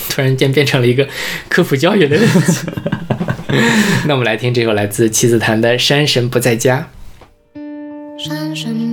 [0.09, 1.07] 突然间变成了一个
[1.47, 2.27] 科普教育的人。
[4.07, 6.87] 那我们来听这首来自妻子弹的《山神不在家》。
[8.19, 8.88] 山神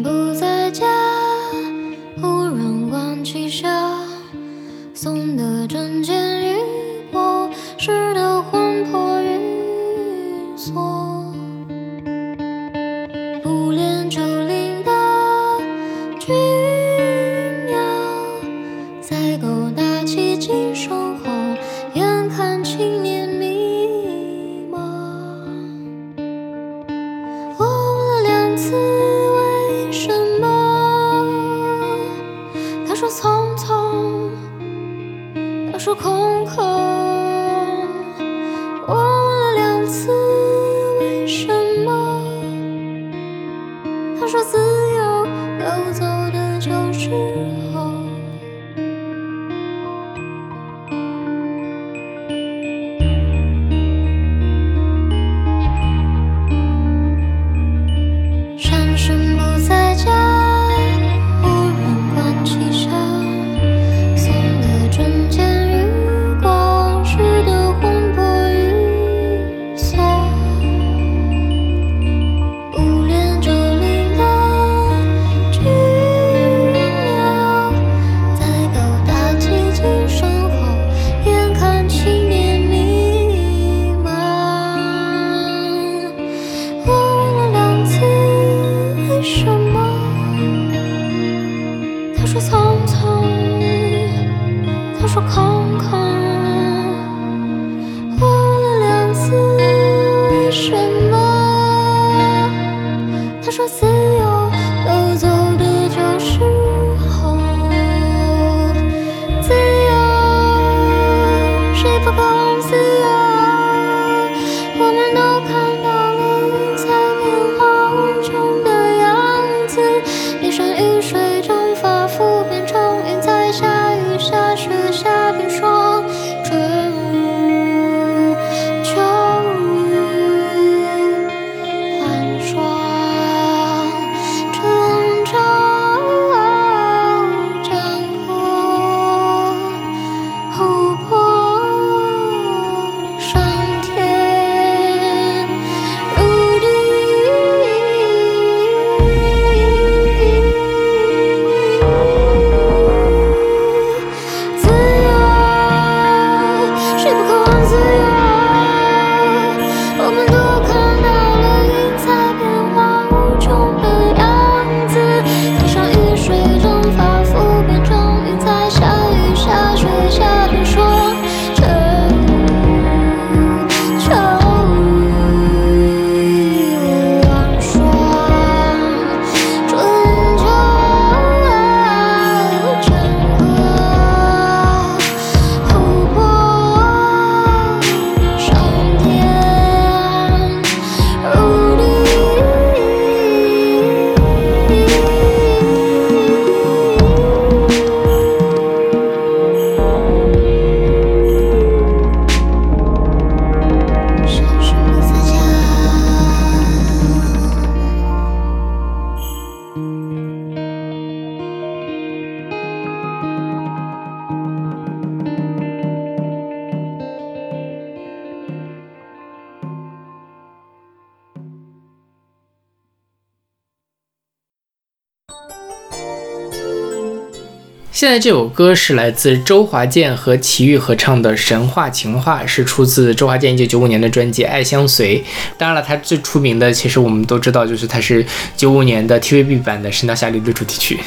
[228.07, 235.19] 现在这首歌是来自周华健和齐豫合唱的《神话情话》，是出自周华健一九九五年的专辑《爱相随》。
[235.59, 238.25] 当然了，他最出名的，其实我们都知道，就是他是
[238.57, 241.01] 九五年的 TVB 版的《神雕侠侣》的主题曲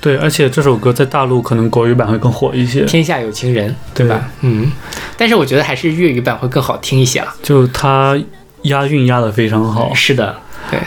[0.00, 2.84] 对，而且这首歌在大陆可能国语版会更火一些《。
[2.86, 4.30] 天下有情人》，对吧？
[4.40, 4.72] 嗯，
[5.18, 7.34] 但是我觉得还是粤语版会更好听一些了。
[7.42, 8.18] 就他
[8.62, 10.34] 押韵押得非常好，是的，
[10.70, 10.80] 对，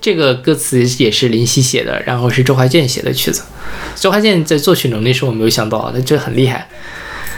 [0.00, 3.42] 这个歌词也是林夕写的，然后是周华健写的曲子。
[3.96, 6.68] 周华健在作曲能力是我没有想到的，这很厉害。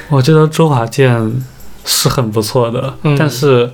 [0.09, 1.43] 我觉得周华健
[1.85, 3.71] 是很不错的，嗯但是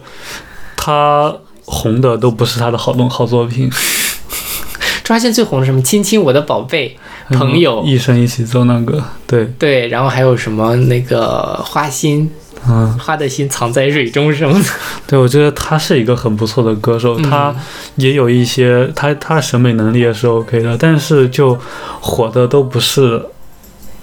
[0.76, 3.70] 他红的都不是他的好东好作品。
[5.04, 6.96] 周华健最红的什么《亲亲我的宝贝》
[7.36, 12.30] 朋友嗯，一生一起走那个，对，对，然后还有什么那个花心，
[12.68, 14.68] 嗯，花的心藏在蕊中什么的。
[15.06, 17.54] 对，我觉得他是一个很不错的歌手，嗯他
[17.96, 21.58] 也有一些他他的审美能力也是 OK 的，但是就
[22.00, 23.22] 火的都不是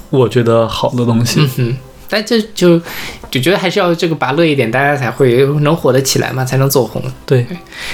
[0.09, 1.39] 我觉得好的东西。
[1.39, 1.77] 嗯哼，
[2.09, 2.81] 但这就
[3.31, 7.01] 就觉得还是要这个拔乐一点，大家才会能火得起来嘛，才能走红。
[7.25, 7.45] 对，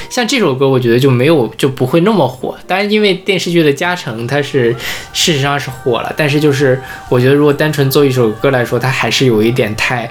[0.09, 2.57] 像这首歌，我觉得就没有就不会那么火。
[2.65, 4.71] 当然，因为电视剧的加成，它是
[5.11, 10.09] 事实上是火了，但是就是我觉得，如果单纯做一首歌来说，它还是有一点太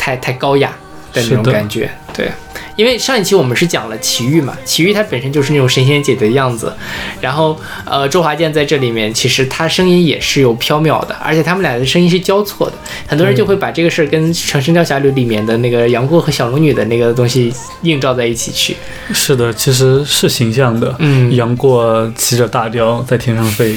[0.00, 0.72] 太太高雅
[1.12, 1.90] 的那种感觉。
[2.12, 2.28] 对，
[2.74, 6.74] 因为上一期我们是讲了奇遇嘛，奇遇它本身就是那种神仙姐的样子，
[7.20, 12.72] 然后呃，周华健在这里面其实他声音也是有飘渺的，而且他们俩的声音是交错的，
[13.06, 18.76] 很多人就会把这个事儿跟《神神雕侠侣》里面的那个杨过和小龙女的那个东西映照在一起去。
[19.12, 20.94] 是的，其实是形象的。
[20.98, 21.34] 嗯。
[21.36, 23.76] 杨过骑着大雕在天上飞，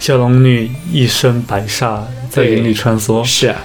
[0.00, 3.56] 小龙女一身白纱在云里穿梭，是啊，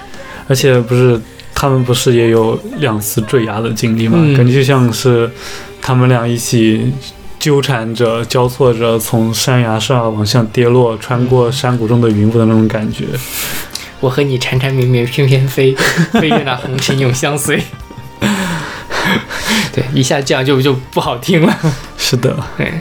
[0.48, 1.20] 而且不是
[1.60, 4.20] 他们不是也有两次坠崖的经历吗？
[4.22, 5.28] 嗯感觉就像是
[5.82, 6.94] 他们俩一起
[7.40, 13.06] 纠缠着、交错着从山崖上往下跌落，穿过山谷中的云雾的那种感觉。
[14.00, 15.74] 我和你缠缠绵绵翩翩飞，
[16.14, 17.60] 飞越那红尘永相随。
[19.74, 21.58] 对，一下这样就就不好听了。
[21.98, 22.72] 是的，对，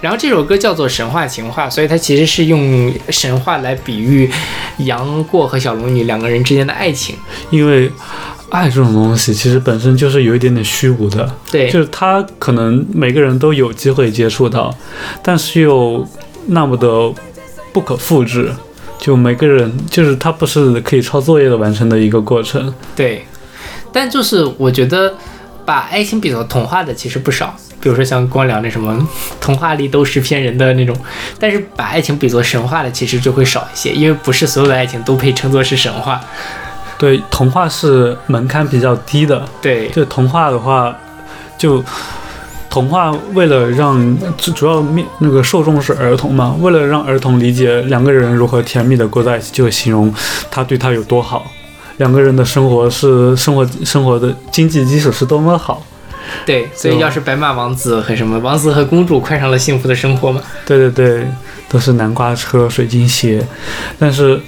[0.00, 4.30] 然后这首歌叫做《神话情话》，所以它其实是用神话来比喻
[4.78, 7.16] 杨过和小龙女两个人之间的爱情。
[7.50, 7.90] 因为
[8.50, 14.74] 爱这种东西其实本身就是有一点点虚无的，对，就是他可能每个人都有机会接触到，
[15.22, 16.06] 但是又
[16.46, 17.12] 那么的
[17.72, 18.52] 不可复制。
[18.98, 22.72] 就每个人，就是它不是可以抄作业的完成的一个过程。
[22.94, 23.26] 对，
[23.92, 25.12] 但就是我觉得
[25.72, 29.08] 把爱情比作童话的其实不少，比如说像光良那什么
[29.40, 30.94] 童话里都是骗人的那种，
[31.38, 36.20] 但是把爱情比作神话的其实就会少一些，因为不是所有的爱情都被称作是神话。
[36.98, 39.42] 对，童话是门槛比较低的。
[39.62, 40.94] 对，就童话的话，
[41.56, 41.82] 就
[42.68, 50.14] 童话为了让主主要面那个受众是儿童嘛，为了让儿童理解两个人如何甜蜜的过在一起，就形容
[50.50, 51.50] 他对他有多好，
[52.02, 55.86] 两个人的生活是生活生活的经济基础是多么好。
[56.44, 61.26] 对，所以要是白马王子和什么王子和公主快上了幸福的生活嘛，对对对，
[61.68, 63.46] 都是南瓜车、水晶鞋，
[64.00, 64.40] 但是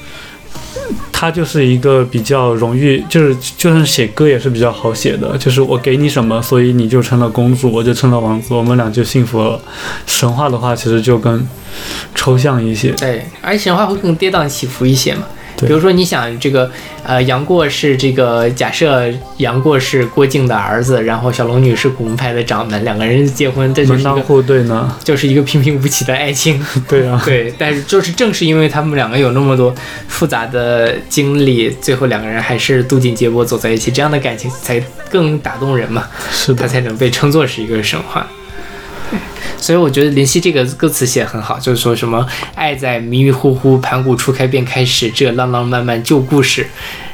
[1.12, 9.60] 他就是一个比较容易，就是就算写歌也是比较好写的，就是我给你什么，所以你就成了公主，我就成了王子，我们俩就幸福了。
[10.06, 11.46] 神话的话，其实就更
[12.14, 12.90] 抽象一些。
[12.92, 15.22] 对，而且神话会更跌宕起伏一些嘛。
[15.64, 16.70] 对比如说，你想这个，
[17.02, 19.04] 呃，杨过是这个假设
[19.38, 24.96] 杨过是郭靖的儿子，然后小龙女是古墓派的掌门，两个人结婚，这就是一个门当户对呢？
[25.02, 26.64] 就是一个平平无奇的爱情。
[26.88, 29.74] 对啊，对，但是就是正是因为他们两个有那么多
[30.08, 38.26] 复杂的经历，最后两个人还是渡尽劫波走在一起，这样的感情才更打动人嘛，是的，它才能被称作是一个神话。
[39.56, 46.66] 所以我觉得林夕这个歌词写得很好，就是说什么爱在迷迷糊糊、盘古初开便开始，这浪浪漫漫旧故事。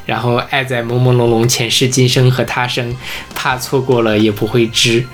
[0.06, 2.96] 然后爱在朦朦胧胧，前世今生和他生，
[3.32, 5.04] 怕错过了也不会知，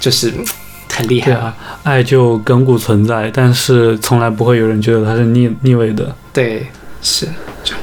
[0.00, 0.44] 就是嗯
[0.92, 6.12] 很厉害对啊，爱就亘古存在，但是从来不会有人觉得它是逆逆位的。
[6.32, 6.66] 对，
[7.00, 7.26] 是，
[7.62, 7.74] 就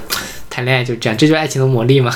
[0.49, 2.14] 谈恋爱就这样，这就是爱情的魔力嘛。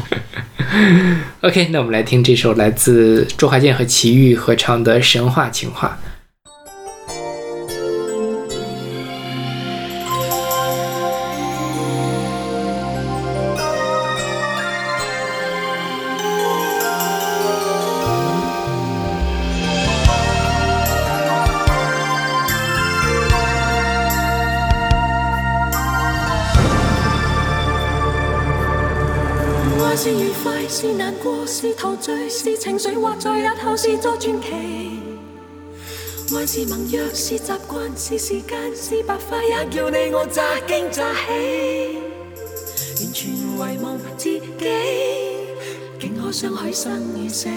[1.42, 5.98] OK，那我们来听这首来自周华健和齐豫合唱的《神话情话》。
[29.96, 34.50] 是愉快，是難過，是陶醉，是情緒，或在日后是座傳奇。
[36.36, 41.96] 愛是盟約，是習慣，是時間，是白髮，也叫你我乍驚乍喜。
[42.98, 44.42] 完全遺忘自己，
[45.98, 47.48] 竟可相许生與死。
[47.48, 47.54] 來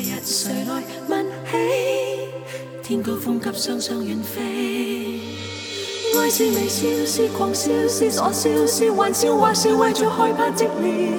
[0.00, 1.52] 日誰來問起？
[2.82, 5.20] 天高風急，雙雙遠飛。
[6.16, 11.10] 愛是微笑，是狂笑，是傻笑，是玩笑，或是為着害怕寂寥。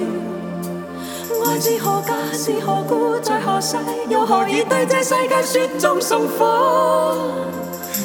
[1.44, 3.76] 愛是何价，是何故，在何世，
[4.08, 7.16] 又何以對這世界雪中送火？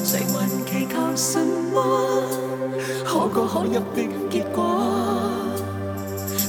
[0.04, 1.40] 誰還祈求什
[1.74, 1.82] 麼？
[3.06, 3.82] 可歌可泣的
[4.30, 4.84] 結果，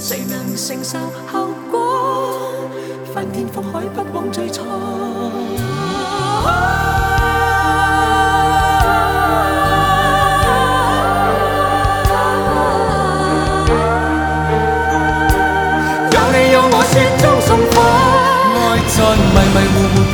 [0.01, 0.99] 誰能承受
[1.33, 1.79] 後果？
[3.15, 4.63] 翻天覆海，不枉最初。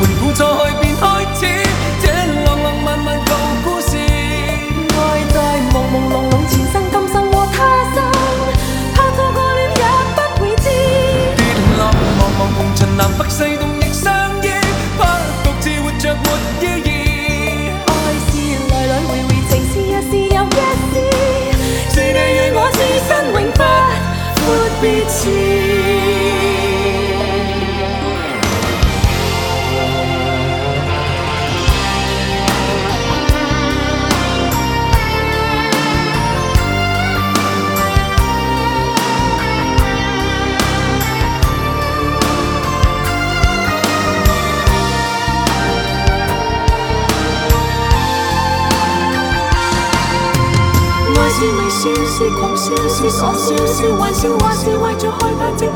[0.01, 0.58] 迷糊糊
[52.19, 55.71] 是狂笑，是傻笑，是玩笑，还是為着害怕寂寥。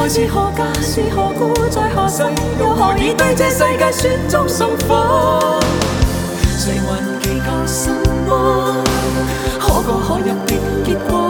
[0.00, 2.22] 愛是何价，是何故，在何世，
[2.58, 5.60] 又何以對這世界雪中送火？
[6.64, 7.90] 誰還祈求什
[8.26, 8.84] 麼？
[9.60, 11.28] 可歌可泣的結果，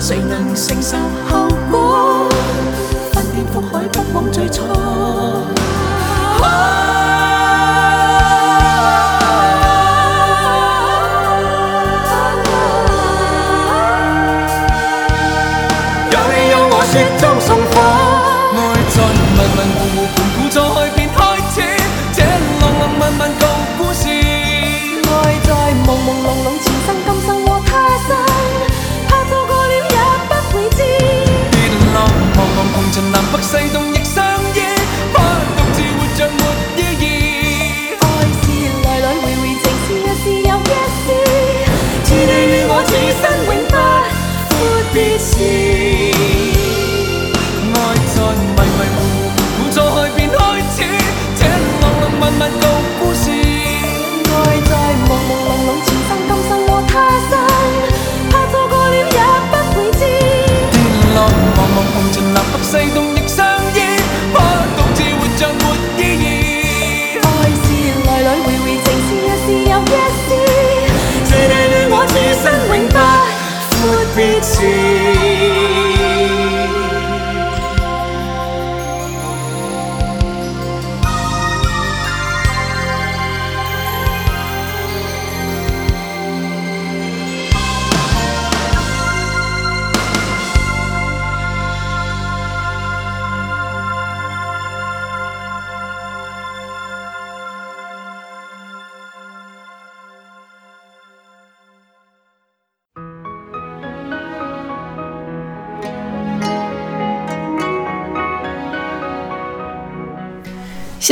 [0.00, 0.96] 誰能承受
[1.28, 2.26] 後果？
[3.12, 4.62] 翻天覆海，不枉最初。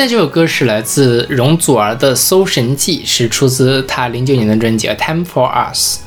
[0.02, 5.98] 现在这首歌是来自容祖儿的《搜神记》，是出自她零九年的专辑《A Time for Us》。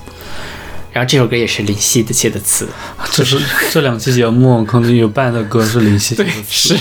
[0.91, 2.68] 然后这首歌也是林夕的写的词，
[3.14, 3.39] 这是
[3.72, 6.80] 这两期节目可能有半的歌是林夕写的词，是。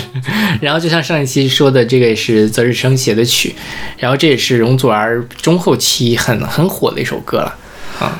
[0.59, 3.55] 然后就像上一期说的，这个也是泽日生写的曲，
[3.97, 7.55] 然后这也是容祖儿中后期很很火的一首歌了
[7.97, 8.19] 啊。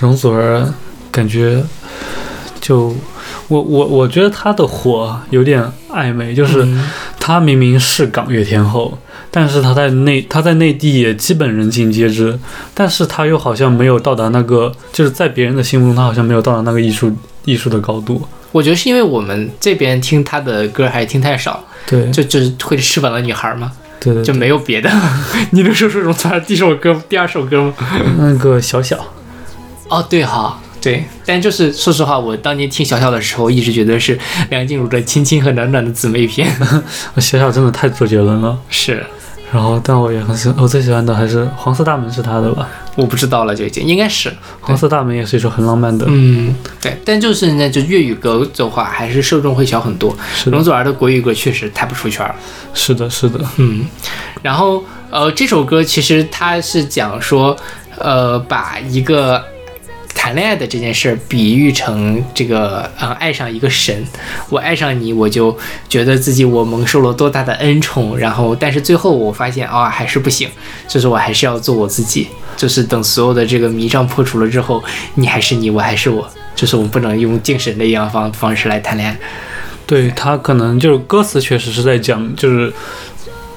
[0.00, 0.72] 容祖儿
[1.10, 1.62] 感觉
[2.62, 2.96] 就
[3.48, 6.66] 我我我觉得她的火有点暧昧，就是
[7.20, 8.96] 她明明是港乐天后，
[9.30, 12.38] 但是她在内她在内地也基本人尽皆知，
[12.74, 17.14] 但是她又好像没有到达那个，就是在别人的心目中，她好像没有到达那个艺术
[17.44, 18.22] 艺术的高度。
[18.52, 24.90] 我觉得是因为我们这边听她的歌还听太少，对，就就是会翅膀的女孩嘛，对对，就没有别的。
[25.52, 27.74] 你能说说容祖儿第一首歌、第二首歌吗？
[28.18, 28.98] 那个小小。
[29.88, 34.18] 哦，对哈，对，但就是说实话，我当年听小小的时候，一直觉得是
[34.50, 36.52] 梁静茹的《亲亲》和《暖暖》的姊妹篇。
[37.18, 38.58] 小小真的太周杰伦了。
[38.68, 39.04] 是，
[39.52, 42.68] 然后，但我也很喜，我最喜欢的还是《黄色大门》是他的吧？
[42.96, 44.28] 我不知道了，就已经应该是。
[44.60, 46.04] 《黄色大门》也是一首很浪漫的。
[46.08, 50.16] 嗯，对，但就是呢，就粤语歌的话，还是受众会小很多。
[50.34, 52.34] 是容祖儿的国语歌确实太不出圈了。
[52.74, 53.38] 是的，是的。
[53.58, 53.84] 嗯，
[54.42, 57.56] 然后呃，这首歌其实它是讲说，
[57.98, 59.42] 呃，把一个
[60.22, 64.06] 谈恋爱的这件事儿比喻成这个呃爱上一个神，
[64.48, 65.58] 我爱上你，我就
[65.88, 70.48] 觉得自己我蒙受了多大的恩宠，然后但是最后我发现啊、还是不行，
[70.86, 74.80] 就是我还是要做我自己，就是等所有的这个迷障破除了之后，
[75.16, 79.18] 你还是你，我还是我，就是我们不能用敬神的一样方方式来谈恋爱。
[79.84, 82.72] 对他可能就是歌词确实是在讲，就是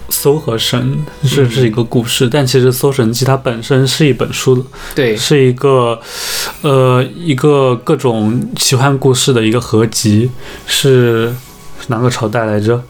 [0.09, 5.99] 搜和神是是一个故事，但其实《搜神记》它本身是一本书，对，是一个
[6.61, 10.29] 呃一个各种奇幻故事的一个合集，
[10.65, 11.33] 是
[11.87, 12.81] 哪个朝代来着？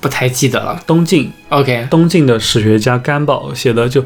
[0.00, 0.80] 不太记得了。
[0.86, 4.00] 东晋 OK，东晋的史学家甘宝写的，就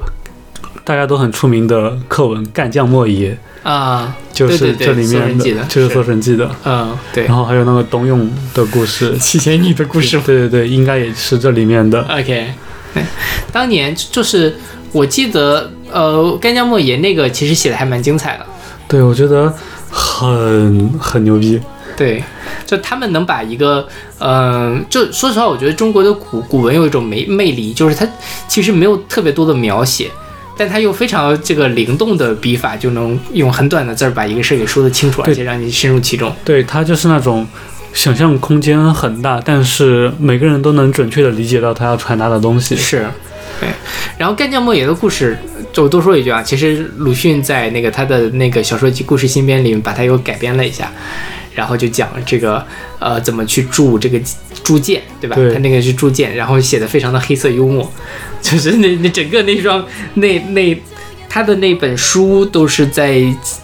[0.84, 3.30] 大家都很出名的课文《干将莫邪》。
[3.62, 12.02] 啊，就是这里面的就是《是搜神记》的，嗯，对然后还有那个冬泳的故事，七仙女的故事对对对，应该也是这里面的。
[12.08, 12.52] OK，
[12.92, 13.04] 对，
[13.52, 14.56] 当年就是
[14.90, 18.44] 我记得，呃，干将莫邪那个其实写的还蛮精彩的。
[18.88, 19.54] 对，我觉得
[19.88, 21.60] 很很牛逼。
[21.96, 22.20] 对，
[22.66, 23.86] 就他们能把一个，
[24.18, 28.04] 嗯、就说实话，我觉得中国的古古文有一种魅魅力，就是它
[28.48, 30.10] 其实没有特别多的描写，
[30.57, 36.34] 但他又非常这个灵动的笔法，就能用很短的字儿把一个事儿给说得清楚，而且让你深入其中。
[36.44, 37.46] 对，他就是那种
[37.92, 42.76] 想象空间很大，但是每个人都能准确的理解到他要传达的东西。
[42.76, 43.07] 是，
[43.61, 43.68] 对。
[44.18, 45.36] 然后干将莫邪的故事，
[45.72, 50.92] 就我多说一句啊，其实鲁迅在那个他的那个小说集《故事新编》里面把它又改编了一下，
[51.55, 52.64] 然后就讲这个
[52.98, 54.20] 呃怎么去铸这个
[54.62, 55.34] 铸剑，对吧？
[55.34, 57.90] 对他那个是铸剑，然后写的非常的黑色幽默，
[58.43, 59.82] 就是那那整个那双
[60.14, 60.82] 那那
[61.30, 63.22] 他的那本书都是在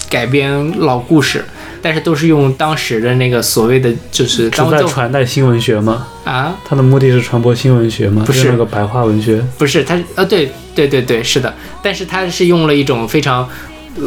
[0.09, 1.45] 改编老故事。
[1.81, 6.09] 但是都是用当时的那个所谓的就是是在传代新文学吗？
[6.25, 8.25] 啊，他的目的是传播新文学吗？
[8.27, 9.41] 不是那个白话文学。
[9.57, 13.49] 不是，他啊，对对对对，是的，但是他是用了一种非常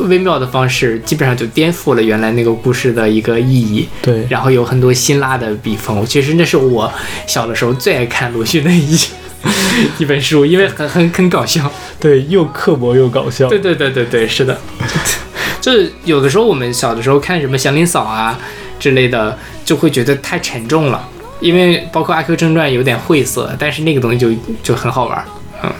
[0.09, 6.05] 微妙的方式，基本上就颠覆了原来那个故事的一个意义，对，然后有很多辛辣的笔锋。
[6.05, 6.91] 其实那是我
[7.25, 8.97] 小的时候最爱看鲁迅的一
[9.97, 11.71] 一本书，因为很很很搞笑。
[11.99, 13.47] 对，又刻薄又搞笑。
[13.47, 14.59] 对对对对对，是的，
[15.59, 18.39] 就是有的时候我们小的时候看什么祥林嫂啊
[18.79, 21.07] 之类的，就会觉得太沉重了，
[21.39, 24.29] 因为包括《阿 Q 正传》有点晦涩，但是那个东西就
[24.63, 25.25] 就很好玩。
[25.63, 25.71] 嗯，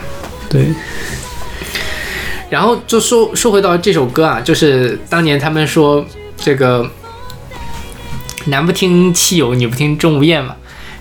[0.48, 0.66] 对，
[2.50, 6.04] 然后就说说回到这首歌啊，就是当年他们说
[6.36, 6.88] 这个
[8.46, 10.54] 男不听妻友，女不听钟无艳嘛，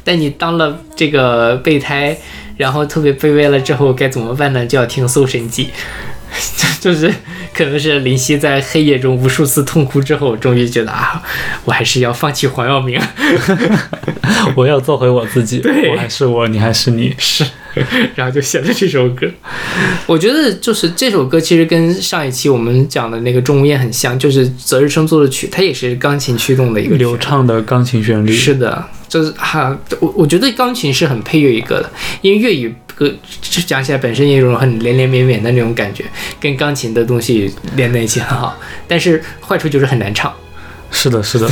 [0.03, 2.17] 但你当了这个备胎，
[2.61, 4.63] 然后特别卑微了之后该怎么办呢？
[4.63, 5.69] 就要听《搜神记》，
[6.79, 7.11] 就是
[7.55, 11.23] 可能是林夕在黑夜中无数次痛哭之后，终于觉得啊，
[11.65, 13.01] 我还是要放弃黄耀明。
[14.55, 17.15] 我要做回我自己，对我还是我，你还是你。
[17.17, 17.43] 是，
[18.13, 19.27] 然后就写了这首歌。
[20.05, 28.31] 我觉得就是这首歌其实跟上一期我们讲的那个《钟无艳》很像，就是择日生作的曲，它也是钢琴驱动的一个流畅的钢琴旋律。
[28.31, 31.91] 是的，就是哈、我我觉得钢琴是很配粤语歌的，
[32.21, 33.11] 因为粤语歌
[33.67, 36.05] 讲起来本身也有很连连绵绵的那种感觉，
[36.39, 38.57] 跟钢琴的东西连在一起很好，
[38.87, 40.33] 但是坏处就是很难唱。
[40.91, 41.49] 是的，是的，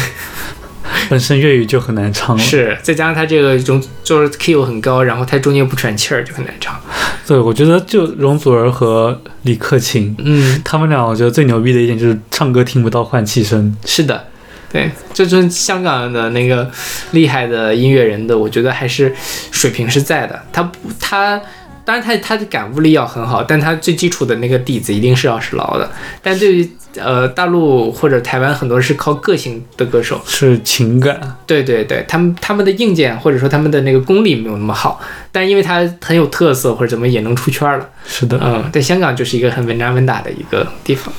[1.10, 2.39] 本身粤语就很难唱了。
[2.41, 6.80] 是，再加上它这个容就是 key 又很高，然后它中间不喘气儿，就很难唱。
[7.28, 13.76] 对，我觉得就容祖儿和李克勤，嗯，他们俩我觉得最牛逼的一点就是唱歌听不到换气声。
[13.86, 14.28] 是的，
[14.72, 16.70] 对，这就是香港的那个
[17.11, 19.13] 厉害的音乐人的，我觉得还是
[19.51, 20.39] 水平是在的。
[20.53, 21.41] 他不，他
[21.84, 25.89] 当然他他的感悟力要很好，但他最基础的那个底子一定是要是牢的。
[26.22, 35.01] 但对于呃大陆或者台湾很多是靠个性的歌手，是情感，对对对，他们他们的硬件或者说他们的那个功力没有那么好，
[35.32, 37.89] 但是因为他很有特色或者怎么也能出圈了。
[38.05, 41.11] 是的，嗯，在香港就是一个很稳扎稳打的一个地方。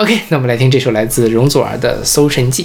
[0.00, 2.64] OK，那我们来听这首来自容祖儿的《搜神记》。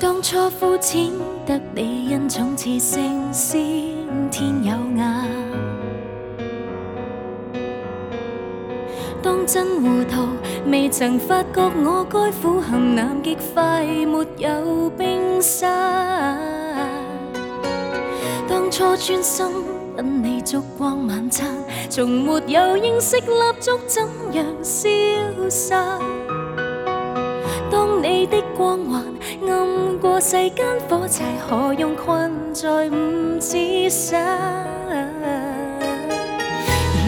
[0.00, 1.12] 当初膚淺
[1.46, 3.62] 得你因寵似星先
[4.32, 5.28] 天有眼，
[9.22, 10.26] 当真糊塗
[10.68, 16.36] 未曾發覺我該苦含南極快沒有冰山。
[18.48, 19.46] 當初專心
[19.96, 21.54] 等你燭光晚餐，
[21.88, 24.02] 從沒有認識蠟燭怎
[24.32, 24.88] 樣消
[25.48, 26.00] 散。
[27.70, 29.02] 當你的光環
[29.48, 35.15] 暗過世間火柴，何用困在五指山？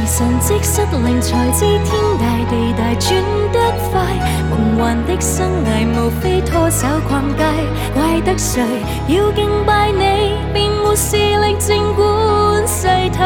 [0.09, 3.13] 而神蹟失靈，才知天大地大轉
[3.53, 3.61] 得
[3.93, 4.01] 快。
[4.49, 7.45] 夢幻的生涯，無非拖手逛街，
[7.93, 8.65] 怪得誰
[9.09, 13.21] 要敬拜你，便沒視力靜觀世態。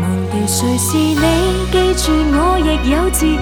[0.00, 0.02] 忘
[0.32, 3.36] 掉誰是你，記住我亦有自己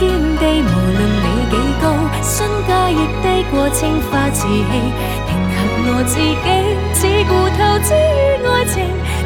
[0.00, 0.66] 見地。
[0.66, 1.94] 無論你幾高，
[2.24, 3.78] 身價亦低過青
[4.10, 4.66] 花瓷器。
[5.28, 8.82] 平衡我自己，只顧投資於愛情，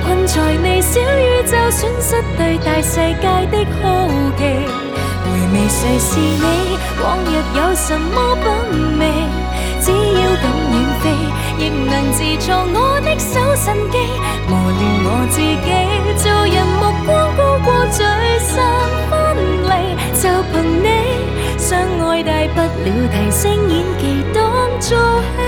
[0.06, 4.06] 困在你小宇宙，損失對大世界的好
[4.38, 4.40] 奇。
[5.24, 8.46] 回味誰是你，往日有什麼品
[9.00, 9.02] 味？
[9.80, 11.04] 只要敢遠飛，
[11.58, 11.60] 亦
[11.90, 13.98] 能自創我的手神機，
[14.48, 15.68] 磨練我自己。
[16.22, 17.98] 做人目光高過聚
[18.38, 18.54] 散
[19.10, 19.12] 分
[19.66, 19.70] 離，
[20.22, 20.54] 就憑
[20.84, 20.86] 你
[21.58, 21.66] 相
[22.08, 24.40] 愛大不了提升演技當
[24.78, 24.96] 做
[25.36, 25.45] 戲。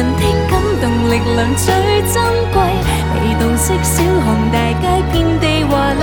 [0.00, 1.68] 人的感動，力量最
[2.10, 2.24] 珍
[2.54, 2.56] 貴。
[3.12, 6.02] 未洞悉小巷大街遍地華麗，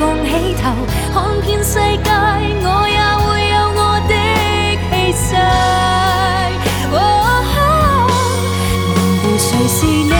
[0.00, 0.64] 昂起頭
[1.12, 2.08] 看遍世界，
[2.64, 4.12] 我也會有我的
[4.88, 5.28] 氣勢。
[6.90, 7.28] 哦忘
[9.20, 10.14] 掉誰是你，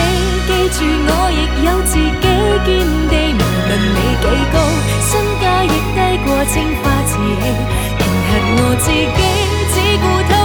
[0.45, 0.77] 記住
[1.09, 2.25] 我亦有自己
[2.63, 2.69] 見
[3.09, 3.13] 地。
[3.33, 4.55] 無論你幾高，
[5.01, 5.11] 身
[5.41, 5.65] 價亦
[5.95, 5.97] 低
[6.27, 7.43] 過青花瓷器。
[7.97, 7.99] 平
[8.29, 8.31] 衡
[8.61, 9.19] 我自己，
[9.73, 10.44] 只顧投資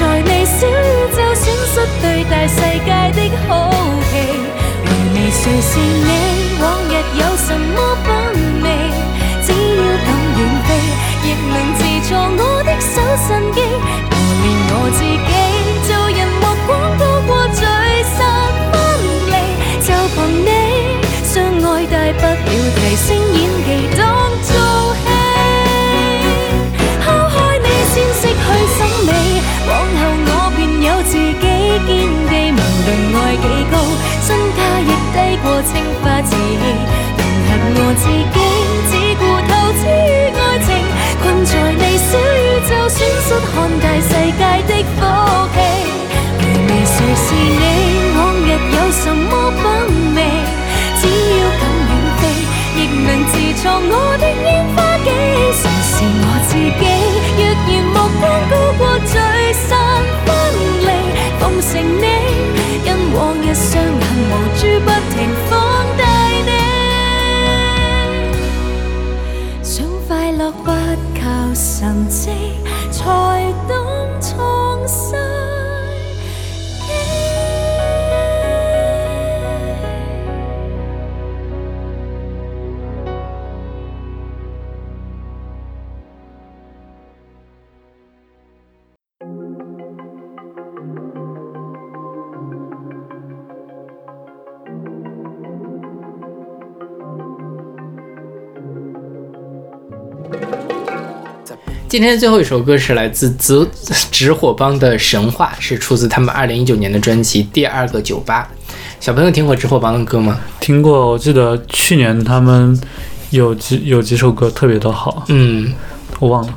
[0.00, 0.72] 在你小宇
[1.14, 2.56] 宙，損失對大世
[2.86, 3.70] 界的好
[4.08, 4.16] 奇。
[4.82, 6.90] 回味誰是你，往日
[7.20, 8.08] 有什麼品
[8.62, 8.66] 味？
[9.44, 10.68] 只要敢遠飛，
[11.22, 12.96] 亦能自創我的手
[13.28, 13.60] 神機，
[14.08, 15.30] 磨練我自己。
[15.86, 17.60] 做人目光高過聚
[18.16, 18.18] 散
[18.72, 18.74] 分
[19.28, 19.36] 離，
[19.84, 20.18] 就憑
[20.48, 20.48] 你
[21.22, 23.06] 相愛大不了提升
[23.36, 23.68] 演技
[33.30, 33.78] 論愛幾高，
[34.26, 35.70] 身价亦低過青
[36.02, 36.64] 花瓷器。
[37.16, 38.36] 平衡我自己，
[38.90, 40.68] 只顧投資於愛情，
[41.22, 45.00] 困在你小宇宙，損失看大世界的福
[45.54, 45.56] 氣。
[46.40, 47.62] 回味誰是你，
[48.16, 49.62] 往日有什麼品
[50.16, 50.18] 味？
[51.00, 51.02] 只
[51.38, 52.22] 要敢遠飛，
[52.76, 53.32] 亦能自
[53.62, 55.08] 創我的煙花機。
[55.52, 56.82] 誰是我自己？
[57.38, 59.14] 若然目光高過聚
[59.68, 59.68] 散
[60.26, 60.28] 分
[60.84, 60.88] 離，
[61.38, 61.70] 奉承
[62.00, 62.04] 你，
[63.14, 65.50] 往日双眼无珠不停放
[65.96, 66.02] 大
[66.46, 66.50] 你。
[69.62, 72.30] 想快乐不靠神迹，
[101.90, 103.68] 今天最后一首歌是来自紫
[104.12, 108.48] 纸火帮的《神话》，是出自他们二零一九年的专辑《第二个酒吧》。
[109.00, 110.38] 小朋友听过纸火帮的歌吗？
[110.60, 112.80] 听过，我记得去年他们
[113.30, 115.74] 有几有几首歌特别的好，嗯，
[116.20, 116.54] 我忘了。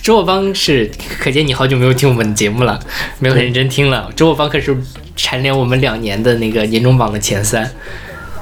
[0.00, 0.88] 纸火帮是，
[1.18, 2.78] 可见你好久没有听我们的节目了，
[3.18, 4.08] 没有很认真听了。
[4.14, 4.80] 纸火帮可是
[5.16, 7.68] 蝉联我们两年的那个年终榜的前三，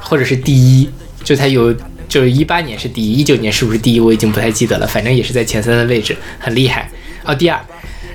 [0.03, 0.90] 或者是第一，
[1.24, 1.74] 就他有。
[2.12, 3.98] 就是一八年是第一，一九年是不是第一？
[3.98, 6.86] 我已经不太记得了，反正也是在前三的位置，很厉害。
[7.24, 7.59] 哦，第二。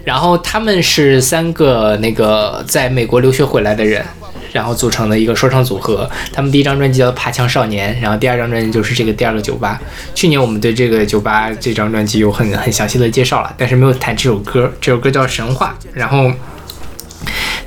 [0.04, 4.06] 然后他们是三个那个在美国留学回来的人，
[4.54, 6.08] 然后组成的一个说唱组合。
[6.32, 9.82] 他们第一张专辑叫《爬墙少年》，然后第二张专辑就是这个第二个酒吧。
[10.14, 14.72] 去年我们对这个酒吧这张专辑有很很详细的介绍了，但是没有谈这首歌。
[14.80, 16.32] 这首歌叫《神话》，然后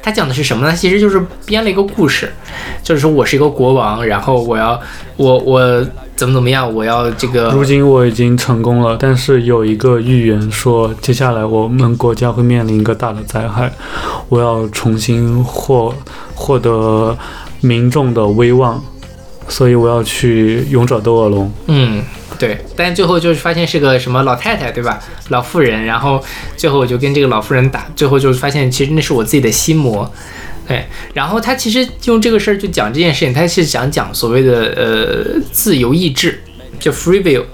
[0.02, 0.74] 他讲的是什么呢？
[0.74, 2.32] 其实就是编了一个故事，
[2.82, 4.80] 就是说我是一个国王，然后我要
[5.16, 5.86] 我我
[6.16, 13.70] 怎么怎么样，我要这个如今我已经成功了，但是有一个预言说，接下来我们国家会面临一个大的灾害，
[14.28, 15.94] 我要重新获
[16.34, 17.16] 获得
[17.60, 18.82] 民众的威望，
[19.48, 21.52] 所以我要去勇者斗恶龙。
[21.66, 22.02] 嗯，
[22.40, 24.98] 对，但最后就是发现是个什么老太太，对吧？
[25.28, 26.24] 老妇人，然后
[26.56, 30.10] 最后我就跟这个老妇人打，最后就发现其实那是我自己的心魔。
[30.66, 36.42] 对，然后他其实用这个事儿就讲这件事情，他是想讲所谓的呃自由意志，
[36.78, 37.44] 就 free will，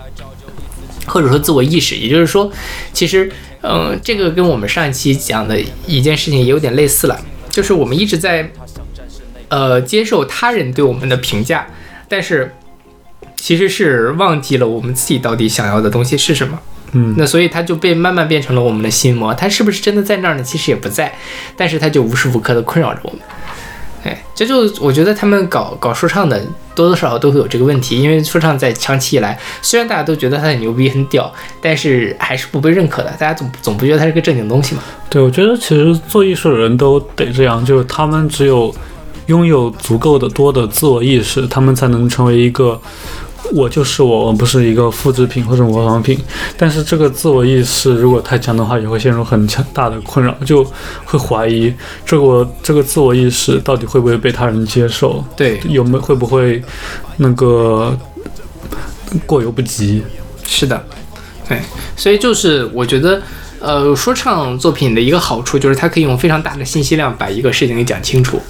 [1.06, 2.52] 或者说自我意识，也就是说，
[2.92, 3.28] 其实
[3.62, 8.48] 嗯、这个跟我们上一期讲的一件事情也有点类似了，就是我们一直在
[9.48, 11.66] 呃接受他人对我们的评价，
[12.08, 12.54] 但是
[13.46, 16.58] 其实是忘记了我们自己到底想要的东西是什么。
[16.90, 19.32] 嗯，那所以它就被慢慢变成了我们的心魔。
[19.32, 20.42] 它是不是真的在那儿呢？
[20.42, 21.16] 其实也不在，
[21.56, 23.20] 但是它就无时无刻的困扰着我们。
[24.02, 26.44] 哎，这就我觉得他们搞搞说唱的
[26.74, 33.10] 多多少少都会有这个问题，因为说唱在长期以来，虽然大家都觉得他很牛逼很屌，但是还是不被认可的。
[33.12, 34.82] 大家总总不觉得他是个正经东西嘛。
[35.08, 38.74] 对，我觉得其实做艺术的人都得这样，就是他们只有
[39.26, 42.80] 拥有足够的多的自我意识，他们才能成为一个
[43.52, 46.18] 我就是我，我不是一个复制品或者模仿品。
[46.56, 50.64] 但是这个自我意识如果太强的话，也会陷入很强大的困扰，就
[51.04, 51.72] 会怀疑
[52.04, 56.62] 这个这个自我意识到底会不会被他人接受，对，有没有会不会
[57.16, 57.96] 那个
[59.24, 60.02] 过犹不及。
[60.48, 60.80] 是的，
[61.48, 61.60] 对，
[61.96, 63.20] 所以就是我觉得，
[63.60, 68.40] 呃，说唱作品的一个好处就是它可以用非常大的信息量把一个事情给讲清楚。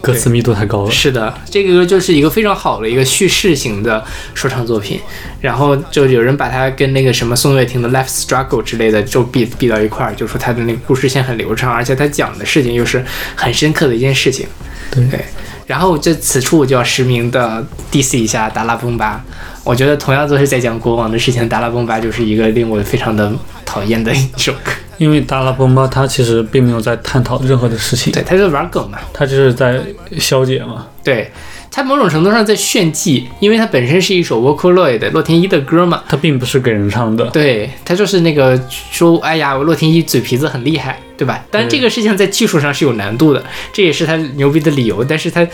[0.00, 0.90] 歌词密度太高了。
[0.90, 4.04] 是的，这个就是一个非常好的一个叙事型的
[4.34, 5.00] 说唱作品。
[5.40, 13.02] 然后就有人把它跟那个什么宋岳庭的《Life Struggle》之类的就比比到一块儿，就说他的那个故事线很流畅，而且他讲的事情又是
[13.34, 14.46] 很深刻的一件事情。
[14.90, 15.24] 对对。
[15.66, 19.24] 然后这此处我就要实名的 diss 一下达拉崩巴。
[19.62, 23.30] 我觉得同样都是在讲国王的事情，达拉崩巴就是一个令我非常的
[23.64, 24.72] 讨厌的一首歌。
[24.98, 29.80] 因为达拉崩巴他其实并没有在探讨任何的事情，对，他就玩梗嘛，他就是在
[30.18, 30.86] 消解嘛。
[31.04, 31.30] 对，
[31.70, 37.24] 他某种程度上在炫技，因为他本身是一首 Vocaloid 洛天依的歌嘛，他并不是给人唱的。
[37.26, 38.60] 对他就是那个
[38.90, 41.44] 说，哎呀，我洛天依嘴皮子很厉害，对吧？
[41.50, 43.44] 但这个事情在技术上是有难度的，
[43.74, 45.04] 这也是他牛逼的理由。
[45.04, 45.46] 但是他，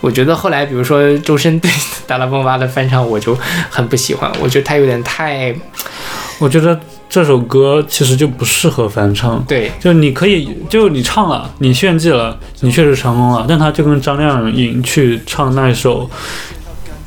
[0.00, 1.68] 我觉得后来比如说周深对
[2.06, 3.36] 达拉崩吧的翻唱，我就
[3.68, 5.52] 很不喜欢，我觉得他有点太，
[6.38, 6.78] 我觉得
[7.10, 9.44] 这首歌其实就不适合翻唱。
[9.48, 16.08] 对，就你可以，就你唱了，你炫技了，你确实成功了，但他就跟张靓颖去唱那首。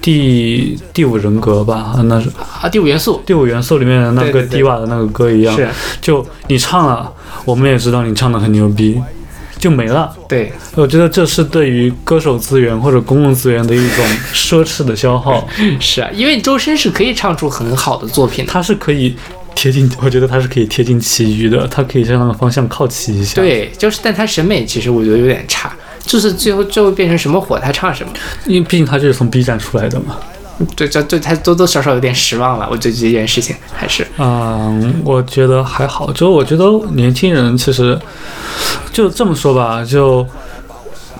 [0.02, 2.28] 第第五人格吧，那是
[2.60, 5.70] 啊，第五元素，第五元素里面的那个迪瓦的那个歌一样，是，
[6.02, 7.14] 就你唱了，
[7.46, 9.00] 我们也知道你唱的很牛逼，
[9.60, 10.12] 就没了。
[10.28, 15.48] 对，我觉得这是对于歌手资源或者公共资源的一种奢侈的消耗。
[15.80, 19.16] 是啊，因为周深是可以唱出很好的作品，他是可以
[19.54, 23.40] 贴近，我觉得他是可以贴近其余的，他可以向那个方向靠齐一下。
[23.40, 25.72] 对，就是，但他审美其实我觉得有点差。
[26.12, 28.12] 就是最后最后变成什么火他唱什么，
[28.46, 30.18] 因为毕竟他就是从 B 站出来的嘛。
[30.76, 32.68] 对，这对他多多少少有点失望了。
[32.70, 36.12] 我对这件事情还是，嗯，我觉得还好。
[36.12, 37.98] 就我觉得年轻人其实
[38.92, 40.28] 就这么说吧，就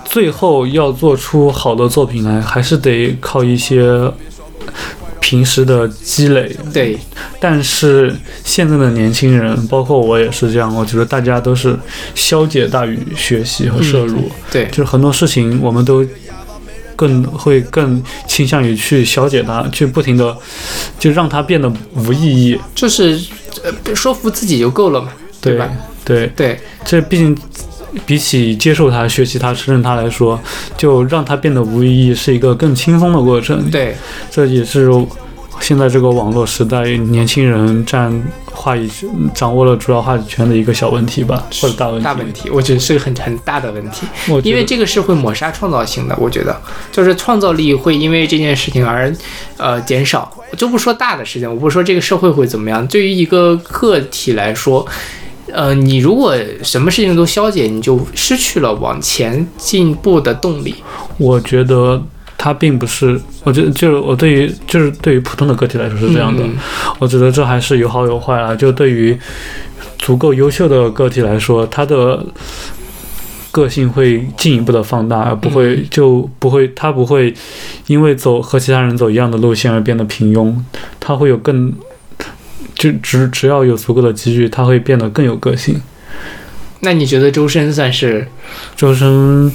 [0.04, 4.12] 最后要做出好的作品来，还是得靠一些
[5.22, 6.54] 平时的积累。
[6.72, 6.98] 对，
[7.40, 11.78] 但是现在的年轻人，包括我也是这样，我觉得大家都是
[12.14, 14.18] 消解大于学习和摄入。
[14.18, 16.04] 嗯、对，就是很多事情我们都
[16.96, 20.36] 更会更倾向于去消解它，去不停的
[20.98, 22.58] 就让它变得无意义。
[22.74, 23.18] 就是
[23.62, 25.70] 呃说服自己就够了嘛，对吧？
[26.04, 27.38] 对对，这毕竟。
[28.06, 30.40] 比起接受它、学习它、承认它来说，
[30.76, 33.70] 就让它变得无意义是一个更轻松的过程。
[33.70, 33.96] 对，
[34.30, 34.90] 这也是
[35.60, 38.12] 现在这个网络时代，年轻人占
[38.52, 38.88] 话语
[39.32, 42.04] 掌握了主要话语权的一个小问题吧，或者大问题。
[42.04, 44.06] 大问题，我觉得是个很很大的问题，
[44.42, 46.16] 因为这个是会抹杀创造性的。
[46.18, 46.60] 我觉得，
[46.90, 49.14] 就是创造力会因为这件事情而
[49.56, 50.32] 呃减少。
[50.50, 54.84] 我就不说大的事情，我不说这个社会会怎么样，对于一个个体来说。
[55.52, 60.74] 呃，你如果什么事情都消解，你就失去了往前进步的动力。
[61.18, 62.02] 我觉得
[62.38, 66.42] 它并不是，我觉得就是我对于就是对于普通的个体来说是这样的。
[66.42, 66.56] 嗯、
[66.98, 68.54] 我觉得这还是有好有坏啊。
[68.54, 69.16] 就对于
[69.98, 72.24] 足够优秀的个体来说，他的
[73.50, 77.34] 个性会进一步的放大，而不会、嗯、就不会他不会
[77.88, 80.54] 因为走和其他人走一样的路线而变得平庸，
[80.98, 81.72] 他会有更。
[82.74, 85.80] 就只只要有足够的机遇，他会变得更有个性。
[86.84, 88.26] 那你觉得周深算是？
[88.76, 89.52] 周深，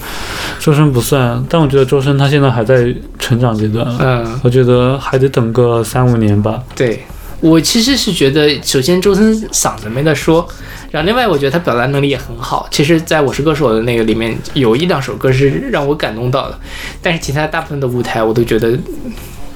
[0.60, 6.64] 周深不算，但我觉得周深他现在还在成长阶段，嗯，我觉得还得等个三五年吧。
[6.74, 7.04] 对
[7.42, 10.48] 我其实是觉得，首先周深嗓子没得说，
[10.90, 12.66] 然后另外我觉得他表达能力也很好。
[12.72, 16.58] 其实，在我是歌手的那个里面，有一两首歌是让我感动到的，
[17.02, 18.72] 但是其他大部分的舞台我都觉得，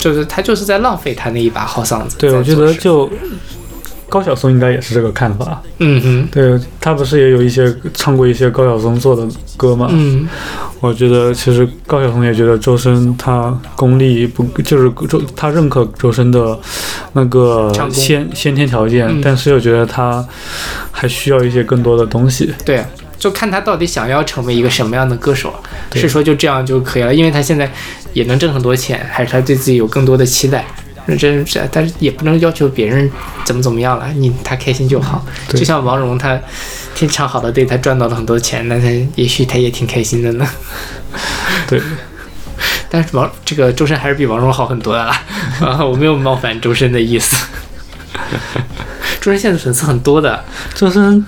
[0.02, 2.18] 就是他就是在浪费他那一把好嗓子。
[2.18, 3.10] 对，我觉得就
[4.10, 5.62] 高晓松应该也是这个看法。
[5.78, 9.26] 嗯哼，对他不是也有一些唱过一些高晓松做的
[9.56, 9.88] 歌吗？
[9.92, 10.28] 嗯，
[10.82, 16.60] 我觉得其实高晓松也觉得周深他功力不就是周他认可周深的
[17.14, 20.26] 那个先先天条件，嗯但是又觉得他
[20.92, 22.54] 还需要一些更多的东西。
[22.66, 22.86] 对啊，
[23.22, 25.54] 就看他到底想要成为一个什么样的歌手，
[25.94, 27.72] 是说就这样就可以了，因为他现在
[28.14, 30.66] 也能挣很多钱，还是他对自己有更多的期待。
[31.20, 33.10] 这这，但是也不能要求别人
[33.44, 35.24] 怎么怎么样了，你他开心就好。
[35.50, 36.40] 就像王蓉，他
[36.96, 40.48] 天唱好的，对他赚到了很多钱，那他也许他也挺开心的呢。
[41.68, 41.80] 对，
[42.90, 45.22] 但是王这个周深还是比王蓉好很多的啦。
[45.62, 47.46] 啊，我没有冒犯周深的意思。
[49.22, 50.44] 周深现在粉丝很多的，
[50.74, 51.24] 周深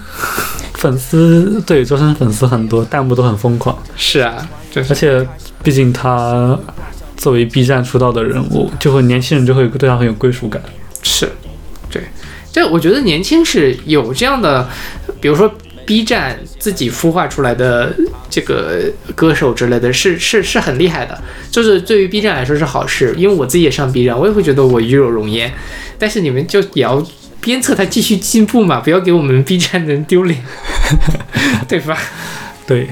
[0.83, 5.27] 粉丝对周深粉丝很多，弹幕都很疯狂，是啊，就是而且
[5.63, 6.59] 毕竟他
[7.15, 10.61] 作为 B 站出道的人物，就会年轻人就会对他很有归属感。
[11.01, 11.29] 是，
[11.89, 12.03] 对，
[12.51, 14.67] 这我觉得年轻是有这样的，
[15.21, 15.49] 比如说
[15.85, 17.95] B 站自己孵化出来的
[18.29, 18.81] 这个
[19.15, 21.17] 歌手之类的，是是是很厉害的。
[21.49, 25.49] 就是对于 B 站来说是好事，因为我自己也上 B 站，我也会觉得我与有荣焉。
[25.97, 27.01] 但是你们就也要
[27.43, 30.41] 鞭策他继续进步嘛，不要给我们 B 站的人丢脸，
[31.67, 31.97] 对吧？
[32.65, 32.87] 对，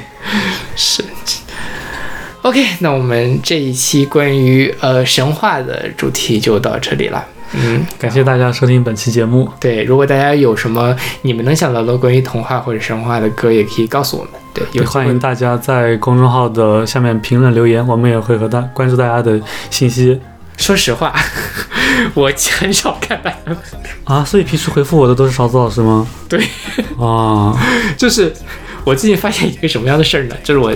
[0.75, 1.01] 是。
[2.41, 7.23] OK，那我们这一期关于呃神话的主题就到这里了。
[7.53, 9.47] 嗯，感谢大家收听本期节目。
[9.59, 14.33] 对，如果大家有什么你们能想到的关于童话或者神话的歌，也可以告诉我们。
[14.53, 20.19] 对，也欢迎大家在公众号的下面评论留言，我们也会和大关注大家的信息
[20.57, 21.13] 说实话，
[22.13, 23.57] 我很少看大家，
[24.03, 24.23] 啊。
[24.23, 26.07] 所以平时回复我的都是勺子老师吗？
[26.29, 26.43] 对，
[26.99, 27.57] 啊，
[27.97, 28.33] 就是
[28.83, 30.35] 我最近发现一个什么样的事儿呢？
[30.43, 30.73] 就是我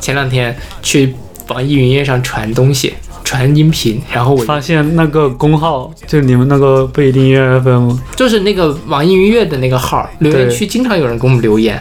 [0.00, 1.14] 前两天去
[1.48, 2.94] 网易云音乐上传东西，
[3.24, 11.80] 传音频，然后我发现那个公号就是你们那个不一定音乐 FM，就是那个网易云音乐的那个号留言区，经常有人给我们留言，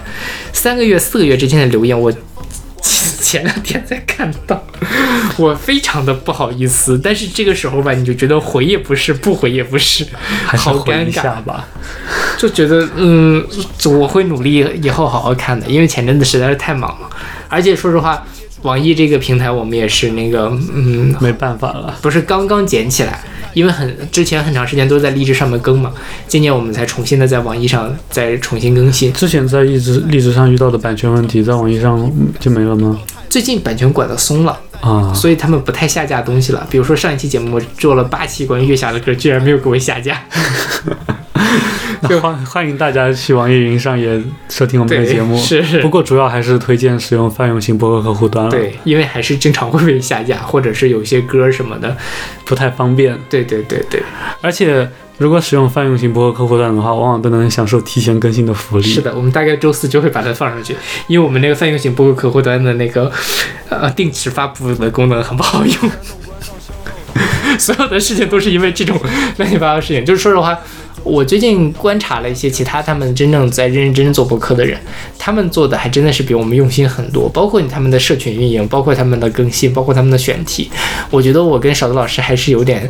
[0.54, 2.12] 三个月、四个月之前的留言，我
[3.28, 4.64] 前两天才看到，
[5.38, 6.98] 我非常的不好意思。
[6.98, 10.06] 但是这个时候吧，你就觉得回也不是，不回也不是，
[10.46, 11.68] 好尴尬下吧。
[12.38, 13.46] 就觉得嗯，
[13.84, 17.10] 我会努力以后好好看的，因为前阵子实在是太忙了，
[17.50, 18.26] 而且说实话。
[18.64, 23.24] 网易这个平台，我们也是那个，嗯，没办法了，不是刚刚捡起来，
[23.54, 25.94] 因为很之前很长时间都在荔枝上面更嘛，
[26.28, 29.14] 今年我们才重新的在网易上再重新更新。
[29.14, 33.00] 之前在荔枝荔枝上遇到的版权问题，在网易上嗯就没了吗？
[33.38, 36.68] 最近版权管得松了，啊，所以他们不太下架东西了。
[36.72, 40.20] 比如说上一期节目我做了八期关于月下的歌，居然没有给我下架。
[42.10, 44.20] 就欢欢迎大家去网易云上也
[44.50, 45.38] 收听我们的节目。
[45.38, 51.96] 是是不过主要还是推荐使用泛用型博客客户端了，，对，因为还是经常会被下架，或者是有些歌什么的。
[52.44, 53.16] 不太方便。
[53.30, 54.02] 对对对对，
[54.42, 58.84] 而且如果使用泛用型博客客户端的话，往往都能享受提前更新的福利。
[58.84, 60.76] 是的，我们大概周四就会把它放上去，
[61.08, 63.12] 因为我们那个泛用型博客客户端的那个
[63.70, 65.92] 呃定时发布的功能很不好用。
[67.58, 68.96] 所有的事情都是因为这种
[69.38, 70.06] 乱七八糟的事情。
[70.06, 70.56] 就是说实话，
[71.04, 74.80] 我最近观察了一些其他他们真正在认认真真做博客的人，
[75.18, 80.70] 他们做的还真的是比我们用心很多，包括他们的社群运营，包括他们的更新，包括他们的选题。
[81.10, 82.88] 我觉得我跟勺子老师还是有点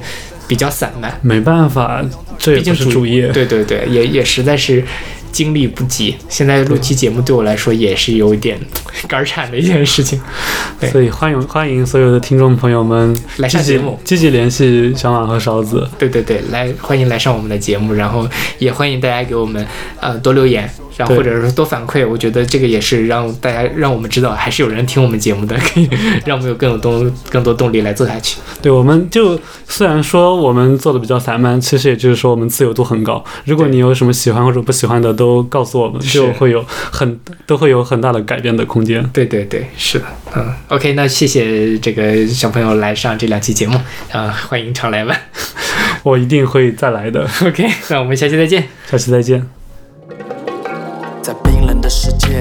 [0.48, 2.04] 比较散漫，没办法，
[2.38, 3.28] 这也毕竟不是主业。
[3.28, 4.84] 对对对，也也实在是
[5.32, 6.16] 精力不济。
[6.30, 8.58] 现在录期节目对我来说也是有一点
[9.08, 10.20] 肝儿颤的一件事情。
[10.80, 15.88] 对所以欢迎欢迎所有的听众朋友们来上节目积极联系小马和勺子。
[15.98, 18.28] 对对对，来欢迎来上我们的节目，然后
[18.60, 19.66] 也欢迎大家给我们
[20.00, 22.06] 呃多留言，然后或者说多反馈。
[22.08, 25.90] 我觉得这个也是让大家让我们知道还是有人听我们节目的，可以
[26.26, 28.38] 让我们有更有动更多动力来做下去。
[28.62, 33.24] 对，我们就虽然说我们做的比较散漫，其实也就是说我们自由度很高。
[33.46, 39.08] 如果你有什么喜欢或者不喜欢的，都告诉我们，就会有很都会有很大的改变的空间。
[39.14, 40.06] 对对对，是的，
[40.36, 43.80] 嗯，OK，那谢谢这个小朋友来上这两期节目，
[44.12, 45.16] 啊、欢迎常来吧。
[46.04, 47.28] 我一定会再来的。
[47.46, 48.68] OK，那我们下期再见。
[48.90, 49.57] 下期再见。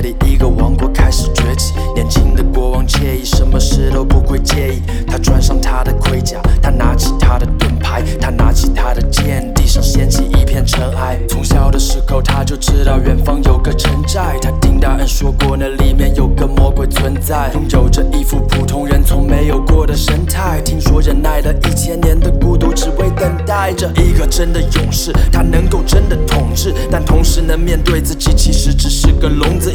[0.00, 1.74] 里，一个王国开始崛起。
[1.94, 4.82] 年轻的国王惬意，什么事都不会介意。
[5.06, 11.18] 他穿上他的盔甲，他拿起他的盾牌，他拿起他的剑，地上掀起一片尘埃。
[11.28, 15.06] 从小的时候他就知道远方有个城寨，他听大恩
[17.26, 20.60] 在，拥有着一副普通人从没有过的神态。
[20.64, 29.72] 听说忍耐了一千年的孤独，只为等待着一个真的勇士，他能够真的统治，但同时能面对自己，其实只是个聋子，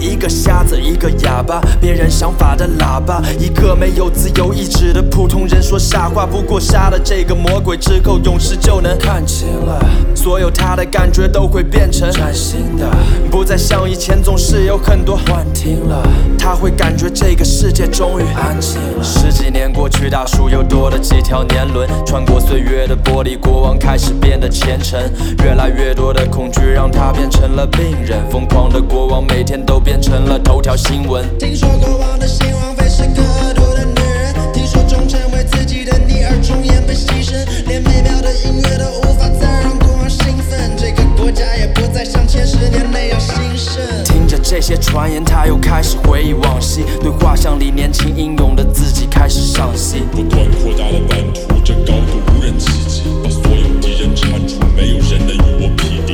[0.92, 6.26] 一个，哑巴，别人想法的喇叭，一个没有自由意志的普通人说傻话。
[6.26, 9.80] 不过杀了这个魔鬼之后，勇士就能看清了，
[10.14, 12.86] 所有他的感觉都会变成崭新的，
[13.32, 16.06] 不再像以前总是有很多幻听了。
[16.38, 19.04] 他会感觉这个世界终于安静了。
[19.04, 25.00] 十几年过去，大树又多了几条年轮，穿过岁月的玻璃，国王开始变得虔诚。
[25.44, 31.24] 越来越多的恐惧让他变成了病人，疯狂的国王每天都变成了头条新闻。
[31.38, 37.36] 听说国王的新王妃是个恶毒的女人，听说忠诚为自己的你而忠言被牺牲，
[37.68, 43.80] 连美妙的音乐都无法再让国王兴奋，这个国家也不再像前十年那样兴盛。
[44.06, 50.02] 听着这些传言，他又开始回忆往昔，对画像里年轻英勇的自己开始上戏。
[50.12, 54.61] 不断扩大了版图，这高度无人企及，把所有敌人铲除。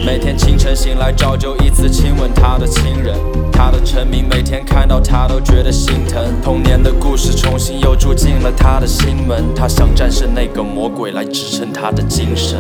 [0.08, 3.14] 每天清晨醒来，照旧一次亲吻他的亲人，
[3.52, 6.34] 他的臣民每天看到他都觉得心疼。
[6.42, 12.58] 童年的故事重新又住进了他的心门，他想战胜那个魔鬼来支撑他的精神。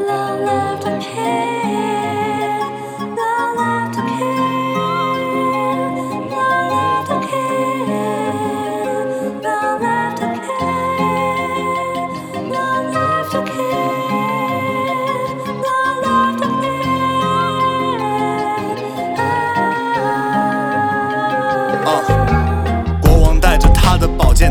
[0.00, 0.80] Love, love,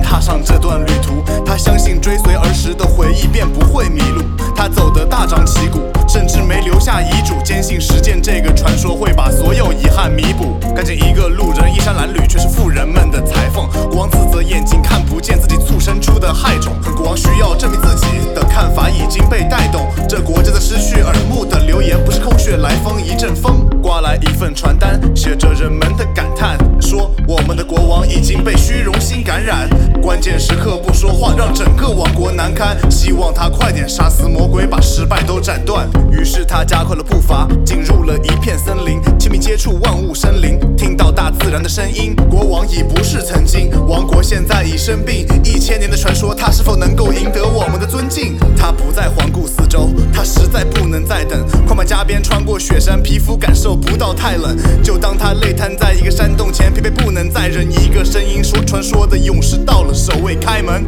[0.10, 4.24] 踏上这段旅途，他相信追随儿时的回忆便不会迷路。
[4.56, 10.58] 他走得大张旗鼓，甚至没留下遗嘱，坚信实践这个传说会把所有遗憾弥补。
[10.76, 13.70] 看见一个路人衣衫褴褛，却是富人们的裁缝。
[13.88, 19.88] 国王自责眼睛看不见自己促生出的害种，可国王需要证明自己的看法已经被带动。
[20.10, 29.70] 这国家在失去耳目的流言，不是空穴来风，一阵风刮来一份传单，写着人们的感叹，说我们的国王已经被虚荣心感染，
[30.02, 32.78] 关键时刻不说话，让整个王国难堪。
[32.90, 35.88] 希望他快点杀死魔鬼，把失败都斩断。
[36.12, 42.16] 于是他加快了步伐，进入了一片森林，亲密接触万物生灵，听到大自然的声音。
[42.30, 45.28] 国王已不是曾经，王国现在已生病。
[45.44, 48.38] 一千年的传说，他是否能够赢得我们的尊敬？
[48.58, 51.46] 他不再环顾四周，他实在不能再等。
[51.68, 54.58] 快马加鞭穿过雪山，皮肤感受不到太冷。
[54.84, 60.86] 就当他累瘫在一个山洞前，疲惫不能再忍，一个声音说：“传说的勇士到了，守卫开门，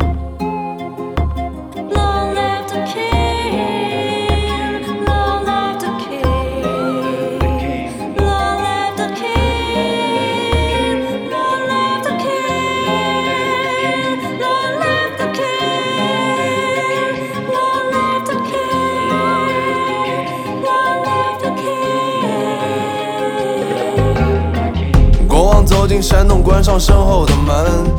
[25.27, 27.90] 国王走进山洞，关上身后的门。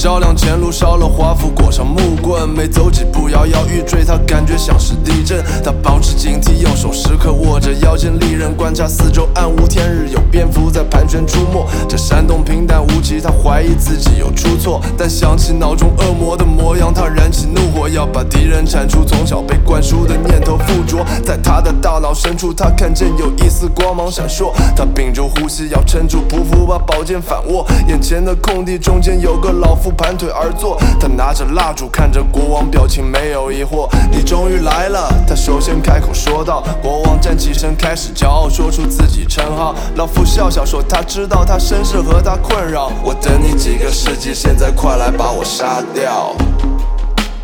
[0.00, 5.44] 照亮前路，烧了华服，裹上木棍，每走几步摇摇欲坠，他感觉像是地震。
[5.62, 11.68] 他保持警惕，右手时刻握着腰间利刃，观察四周，暗无天日，有蝙蝠在盘旋出没。
[11.86, 19.04] 这山洞平淡无奇，他怀疑自己有出错，但想起脑中恶魔的模样，他燃起怒火，要把敌人铲除。
[19.04, 27.66] 从小被灌输的念头附着在他的大脑深处，他看见有一丝光芒闪烁，他屏住呼吸，要撑住匍匐，把宝剑反握。
[27.86, 33.88] 眼前的空地中间有个老妇盘腿而坐，他拿着蜡烛看着国王，表情没有疑惑。
[34.10, 36.62] 你终于来了，他首先开口说道。
[36.82, 39.74] 国王站起身，开始骄傲说出自己称号。
[39.96, 42.90] 老妇笑笑说，他知道他身世和他困扰。
[43.02, 46.34] 我等你几个世纪，现在快来把我杀掉。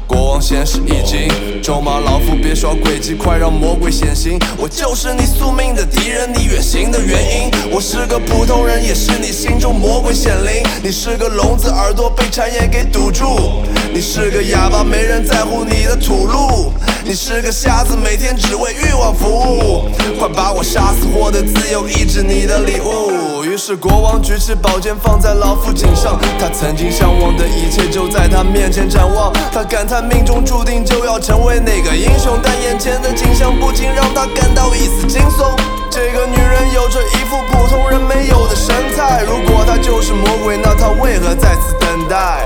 [0.07, 1.29] 国王先是一惊，
[1.61, 4.39] 咒骂老夫别耍诡计，快让魔鬼显形！
[4.57, 7.51] 我就是你宿命的敌人，你远行的原因。
[7.73, 10.63] 我是个普通人，也是你心中魔鬼显灵。
[10.83, 16.73] 你是个聋子，耳朵被谗言给堵住；你是个哑巴，没人在乎你的吐露；
[17.05, 19.89] 你是个瞎子，每天只为欲望服务。
[20.19, 23.36] 快把我杀死，获得自由意志，你的礼物。
[23.57, 29.33] 是国王举起宝剑放在老妇颈上，他曾经向往的一切就在他面前展望。
[29.51, 35.57] 他感叹命中注定就要成为那个英雄，但眼前的景象不禁让他感到一丝惊悚。
[35.91, 42.43] 这个女人有着一副普通人没有的神态，如果她就是魔鬼，那她为何在此等待？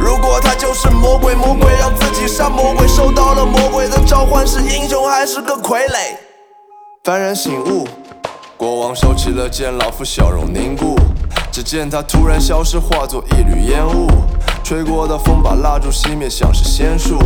[0.00, 6.16] 如果她就是魔鬼，魔鬼让自己杀魔鬼，受到了魔鬼的召唤，是英雄还是个傀儡？
[7.04, 7.86] 幡然醒悟。
[8.56, 10.96] 国王收起了剑，老妇笑容凝固。
[11.50, 14.08] 只见他突然消失，化作一缕烟雾。
[14.62, 17.18] 吹过的风把蜡烛熄灭，像是仙术。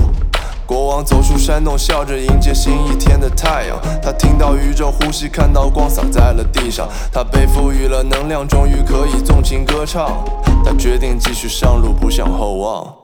[0.67, 3.79] 国王走出山洞，笑着迎接新一天的太阳。
[4.03, 6.89] 他听到宇宙呼吸，看到光洒在了地上。
[7.13, 10.25] 他被赋予了能量，终于可以纵情歌唱。
[10.65, 12.98] 他决定继续上路，不向后望。